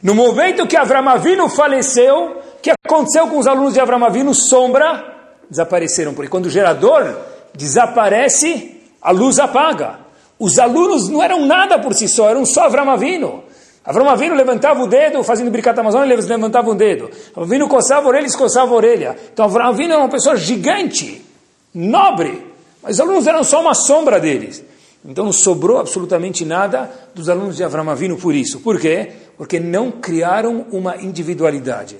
[0.00, 4.32] No momento que Avram Avinu faleceu, que aconteceu com os alunos de Avram Avinu?
[4.32, 6.14] Sombra, desapareceram.
[6.14, 7.16] Porque quando o gerador
[7.52, 10.03] desaparece, a luz apaga.
[10.38, 13.44] Os alunos não eram nada por si só, eram só Avram Avinu.
[13.84, 17.10] Avram Avinu levantava o dedo, fazendo Birkat Amazônia, eles levantavam o dedo.
[17.30, 19.16] Avram Avinu coçava a orelha, eles coçavam a orelha.
[19.32, 21.24] Então Avram Avinu era uma pessoa gigante,
[21.72, 22.46] nobre.
[22.82, 24.64] Mas os alunos eram só uma sombra deles.
[25.04, 28.60] Então não sobrou absolutamente nada dos alunos de Avram Avinu por isso.
[28.60, 29.12] Por quê?
[29.36, 31.98] Porque não criaram uma individualidade.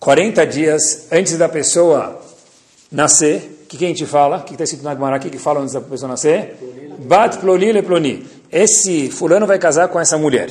[0.00, 2.20] 40 dias antes da pessoa
[2.90, 4.42] nascer, que, que, a gente fala?
[4.42, 6.58] Que está escrito na Gemara aqui que fala antes da pessoa nascer?
[6.98, 8.26] Bat ploni le ploni.
[8.50, 10.50] Esse fulano vai casar com essa mulher.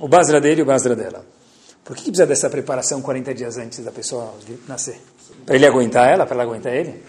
[0.00, 1.22] O basra dele e o basra dela.
[1.84, 4.32] Por que, que precisa dessa preparação 40 dias antes da pessoa
[4.66, 4.98] nascer?
[5.44, 6.24] Para ele aguentar ela?
[6.24, 7.02] Para ela aguentar ele?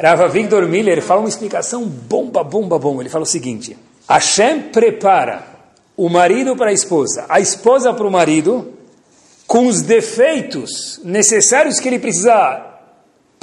[0.00, 3.02] Rava Victor Miller fala uma explicação bomba, bomba, bomba.
[3.02, 3.76] Ele fala o seguinte:
[4.08, 5.44] Hashem prepara
[5.96, 8.72] o marido para a esposa, a esposa para o marido,
[9.48, 12.73] com os defeitos necessários que ele precisa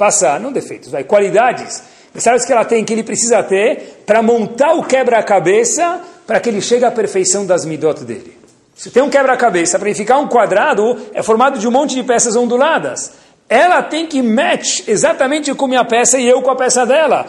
[0.02, 1.80] passar, não defeitos, vai, qualidades
[2.12, 6.60] necessárias que ela tem, que ele precisa ter, para montar o quebra-cabeça, para que ele
[6.60, 8.36] chegue à perfeição das midot dele.
[8.74, 12.02] Se tem um quebra-cabeça, para ele ficar um quadrado, é formado de um monte de
[12.02, 13.12] peças onduladas.
[13.48, 17.28] Ela tem que match exatamente com minha peça e eu com a peça dela.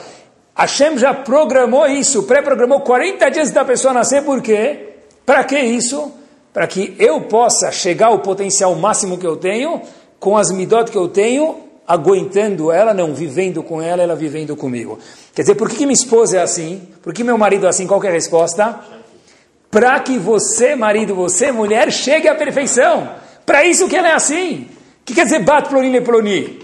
[0.55, 4.95] Hashem já programou isso, pré-programou 40 dias da pessoa nascer, por quê?
[5.27, 6.11] Para que isso?
[6.51, 9.79] Para que eu possa chegar ao potencial máximo que eu tenho,
[10.19, 14.99] com as midot que eu tenho, aguentando ela, não vivendo com ela, ela vivendo comigo.
[15.33, 16.81] Quer dizer, por que, que minha esposa é assim?
[17.01, 17.85] Por que meu marido é assim?
[17.85, 18.79] Qual é a resposta?
[19.69, 23.09] Para que você, marido, você, mulher, chegue à perfeição.
[23.45, 24.67] Para isso que ela é assim.
[25.01, 26.63] O que quer dizer bat ploni ploni?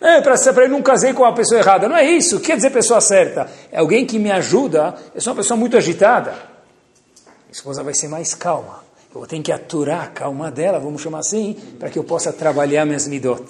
[0.00, 1.88] É, para eu não casei com a pessoa errada.
[1.88, 2.36] Não é isso.
[2.36, 3.50] O que quer dizer pessoa certa?
[3.72, 4.94] É alguém que me ajuda.
[5.14, 6.30] Eu sou uma pessoa muito agitada.
[6.30, 8.86] Minha esposa vai ser mais calma.
[9.14, 12.84] Eu tenho que aturar a calma dela, vamos chamar assim, para que eu possa trabalhar
[12.84, 13.42] minhas midot.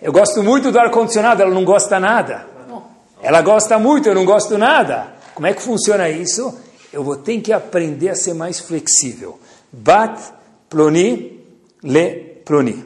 [0.00, 2.46] Eu gosto muito do ar-condicionado, ela não gosta nada.
[3.20, 5.14] Ela gosta muito, eu não gosto nada.
[5.34, 6.56] Como é que funciona isso?
[6.92, 9.38] Eu vou ter que aprender a ser mais flexível.
[9.72, 10.20] Bat,
[10.70, 11.44] ploni,
[11.82, 12.84] le, ploni.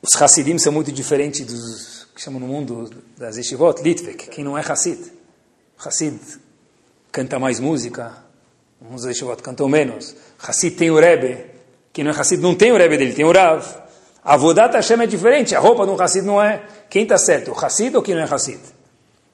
[0.00, 4.56] Os Hassidim são muito diferentes dos que chamam no mundo das Yeshivot, Litvek, quem não
[4.56, 5.00] é Hassid.
[5.84, 6.18] Hassid
[7.10, 8.12] canta mais música,
[8.92, 10.14] os Yeshivot cantam menos.
[10.38, 11.44] Hassid tem o Rebbe,
[11.92, 13.83] quem não é Hassid não tem o Rebbe dele, tem o Rav.
[14.24, 16.62] A Vodat Hashem é diferente, a roupa de um Hassid não é.
[16.88, 18.58] Quem está certo, o Hassid ou quem não é Hassid?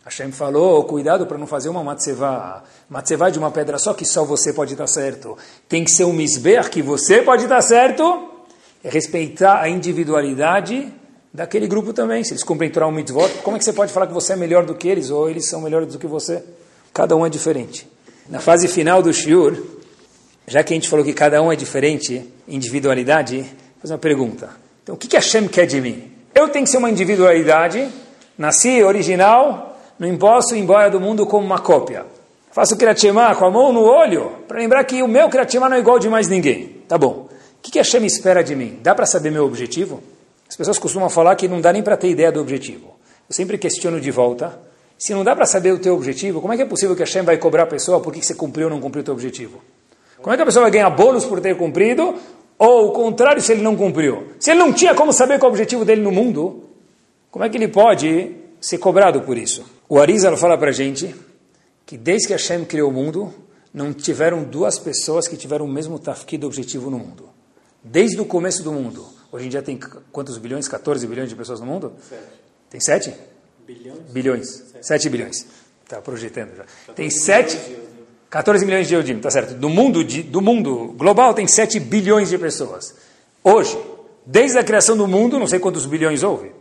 [0.04, 2.64] Hashem falou, cuidado para não fazer uma matzevá.
[2.88, 5.38] Matzevá de uma pedra só que só você pode estar certo.
[5.68, 8.30] Tem que ser um misber que você pode estar certo.
[8.82, 10.92] É respeitar a individualidade
[11.32, 12.24] daquele grupo também.
[12.24, 14.36] Se eles cumprem Torah um mitzvot, como é que você pode falar que você é
[14.36, 16.42] melhor do que eles ou eles são melhores do que você?
[16.92, 17.88] Cada um é diferente.
[18.28, 19.56] Na fase final do shiur,
[20.48, 24.69] já que a gente falou que cada um é diferente, individualidade, vou fazer uma pergunta.
[24.82, 26.10] Então, o que, que Hashem quer de mim?
[26.34, 27.88] Eu tenho que ser uma individualidade,
[28.38, 32.06] nasci original, não posso ir embora do mundo como uma cópia.
[32.52, 33.06] Faço o Kriyat
[33.38, 36.08] com a mão no olho, para lembrar que o meu Kriyat não é igual de
[36.08, 36.82] mais ninguém.
[36.88, 37.28] Tá bom.
[37.58, 38.78] O que, que Hashem espera de mim?
[38.82, 40.02] Dá para saber meu objetivo?
[40.48, 42.96] As pessoas costumam falar que não dá nem para ter ideia do objetivo.
[43.28, 44.58] Eu sempre questiono de volta.
[44.98, 47.22] Se não dá para saber o teu objetivo, como é que é possível que Hashem
[47.22, 49.62] vai cobrar a pessoa por que você cumpriu ou não cumpriu o teu objetivo?
[50.20, 52.16] Como é que a pessoa vai ganhar bônus por ter cumprido
[52.60, 54.34] ou o contrário se ele não cumpriu?
[54.38, 56.64] Se ele não tinha como saber qual é o objetivo dele no mundo,
[57.30, 59.64] como é que ele pode ser cobrado por isso?
[59.88, 61.14] O Arizal fala para a gente
[61.86, 63.32] que desde que Hashem criou o mundo,
[63.72, 67.30] não tiveram duas pessoas que tiveram o mesmo tafkid objetivo no mundo.
[67.82, 69.06] Desde o começo do mundo.
[69.32, 69.80] Hoje em dia tem
[70.12, 70.68] quantos bilhões?
[70.68, 71.94] 14 bilhões de pessoas no mundo?
[72.06, 72.22] Sete.
[72.68, 73.14] Tem sete?
[73.66, 74.00] Bilhões?
[74.10, 74.48] Bilhões.
[74.48, 75.46] Sete, sete bilhões.
[75.82, 76.66] Está projetando já.
[76.94, 77.56] Tem sete...
[78.30, 79.54] 14 milhões de Eudim, tá certo.
[79.54, 82.94] Do mundo, de, do mundo global tem 7 bilhões de pessoas.
[83.42, 83.76] Hoje,
[84.24, 86.52] desde a criação do mundo, não sei quantos bilhões houve,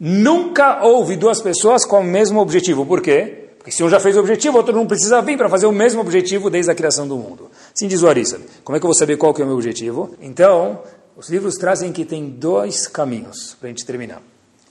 [0.00, 2.86] nunca houve duas pessoas com o mesmo objetivo.
[2.86, 3.50] Por quê?
[3.58, 5.72] Porque se um já fez o objetivo, o outro não precisa vir para fazer o
[5.72, 7.50] mesmo objetivo desde a criação do mundo.
[7.74, 8.40] Sim, diz o Arissa.
[8.64, 10.14] Como é que eu vou saber qual que é o meu objetivo?
[10.22, 10.82] Então,
[11.14, 14.22] os livros trazem que tem dois caminhos para a gente terminar.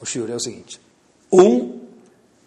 [0.01, 0.81] O shiur é o seguinte.
[1.31, 1.81] Um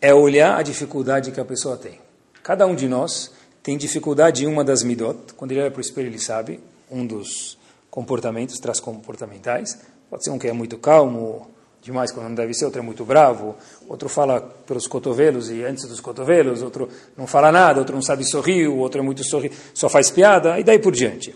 [0.01, 2.01] é olhar a dificuldade que a pessoa tem.
[2.43, 3.31] Cada um de nós
[3.63, 7.07] tem dificuldade em uma das midot, quando ele olha para o espelho ele sabe, um
[7.07, 7.59] dos
[7.91, 11.47] comportamentos, traços comportamentais, pode ser um que é muito calmo,
[11.83, 13.57] demais quando não deve ser, outro é muito bravo,
[13.89, 18.25] outro fala pelos cotovelos e antes dos cotovelos, outro não fala nada, outro não sabe
[18.25, 21.35] sorrir, o outro é muito sorrir, só faz piada, e daí por diante.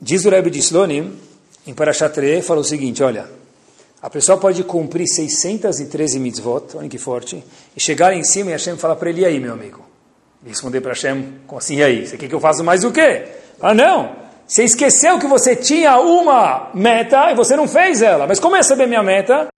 [0.00, 1.18] Diz o Rebbe de Slonim,
[1.66, 3.28] em Parashat fala o seguinte, olha,
[4.00, 7.42] a pessoa pode cumprir 613 mitzvot, olha que forte,
[7.76, 9.87] e chegar em cima e Hashem fala para ele, aí meu amigo,
[10.46, 12.06] responder para Hashem, como assim, e aí?
[12.06, 13.24] Você quer que eu faça mais o quê?
[13.60, 14.28] Ah, não!
[14.46, 18.26] Você esqueceu que você tinha uma meta e você não fez ela.
[18.26, 19.48] Mas como é saber minha meta?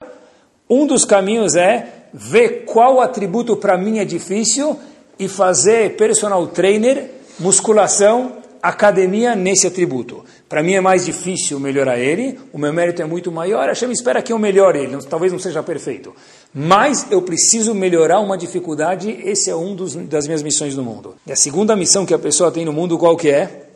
[0.68, 4.78] Um dos caminhos é ver qual atributo para mim é difícil
[5.18, 7.08] e fazer personal trainer,
[7.38, 10.24] musculação, academia nesse atributo.
[10.48, 13.90] Para mim é mais difícil melhorar ele, o meu mérito é muito maior, a Hashem
[13.90, 16.14] espera que eu melhore ele, talvez não seja perfeito.
[16.52, 21.14] Mas eu preciso melhorar uma dificuldade, esse é um dos, das minhas missões no mundo.
[21.26, 23.68] E a segunda missão que a pessoa tem no mundo, qual que é?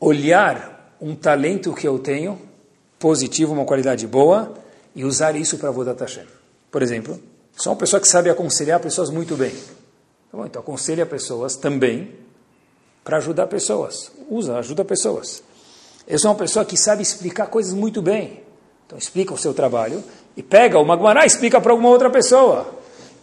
[0.00, 2.38] Olhar um talento que eu tenho,
[2.98, 4.54] positivo, uma qualidade boa,
[4.94, 6.24] e usar isso para Vodat Hashem.
[6.70, 7.18] Por exemplo,
[7.56, 9.50] sou uma pessoa que sabe aconselhar pessoas muito bem.
[9.50, 12.10] Tá bom, então aconselha pessoas também
[13.04, 14.10] para ajudar pessoas.
[14.30, 15.42] Usa, ajuda pessoas.
[16.06, 18.40] Eu sou uma pessoa que sabe explicar coisas muito bem.
[18.86, 20.02] Então explica o seu trabalho
[20.36, 22.66] e pega o Magmará e explica para alguma outra pessoa.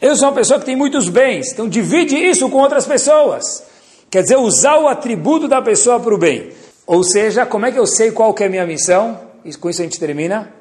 [0.01, 3.63] Eu sou uma pessoa que tem muitos bens, então divide isso com outras pessoas.
[4.09, 6.51] Quer dizer, usar o atributo da pessoa para o bem.
[6.87, 9.19] Ou seja, como é que eu sei qual que é a minha missão?
[9.45, 10.51] E com isso a gente termina.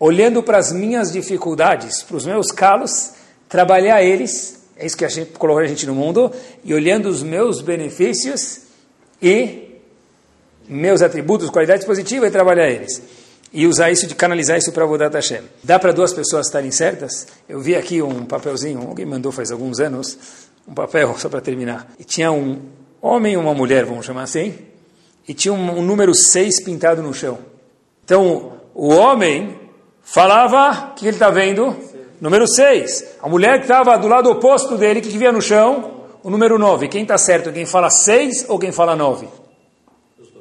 [0.00, 3.12] Olhando para as minhas dificuldades, para os meus calos,
[3.48, 6.32] trabalhar eles, é isso que a gente colocou a gente no mundo,
[6.64, 8.62] e olhando os meus benefícios
[9.20, 9.80] e
[10.68, 13.02] meus atributos, qualidades positivas e trabalhar eles.
[13.52, 15.42] E usar isso, de canalizar isso para Vodat Hashem.
[15.62, 17.26] Dá para duas pessoas estarem certas?
[17.48, 20.18] Eu vi aqui um papelzinho, alguém mandou faz alguns anos,
[20.66, 21.92] um papel, só para terminar.
[21.98, 22.60] E tinha um
[23.00, 24.54] homem e uma mulher, vamos chamar assim,
[25.28, 27.38] e tinha um, um número 6 pintado no chão.
[28.04, 29.58] Então, o homem
[30.02, 31.76] falava, o que ele está vendo?
[32.22, 33.16] Número 6.
[33.20, 36.04] A mulher que estava do lado oposto dele, que, via no chão?
[36.22, 36.86] O número 9.
[36.86, 37.50] Quem está certo?
[37.50, 39.26] Quem fala 6 ou quem fala 9?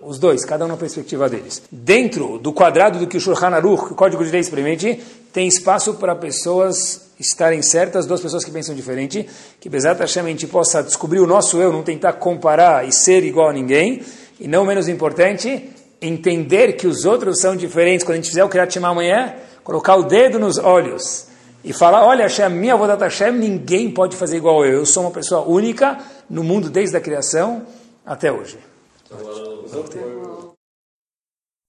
[0.04, 1.64] Os dois, cada um na perspectiva deles.
[1.72, 5.02] Dentro do quadrado do que o Shulchan Aruch, o Código de Leis permite,
[5.34, 9.28] tem espaço para pessoas estarem certas, duas pessoas que pensam diferente,
[9.60, 13.50] que Hashem a gente possa descobrir o nosso eu, não tentar comparar e ser igual
[13.50, 14.04] a ninguém,
[14.40, 18.04] e não menos importante, entender que os outros são diferentes.
[18.04, 21.31] Quando a gente fizer o Kriyat Shema amanhã, colocar o dedo nos olhos
[21.64, 24.80] e falar, olha Hashem, minha Vodat Hashem, ninguém pode fazer igual eu.
[24.80, 25.99] Eu sou uma pessoa única
[26.30, 27.66] no mundo desde a criação
[28.05, 28.57] até hoje.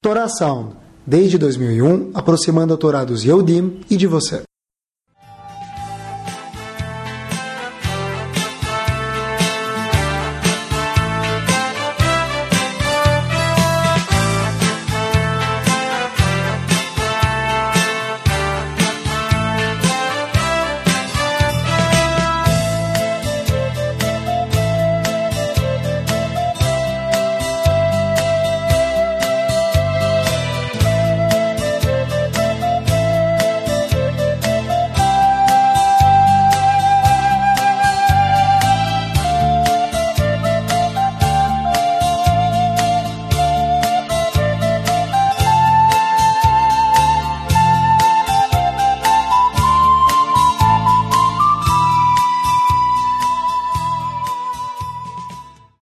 [0.03, 0.77] Torá Sound,
[1.07, 4.43] desde 2001, aproximando a Torá dos Yehudim e de você.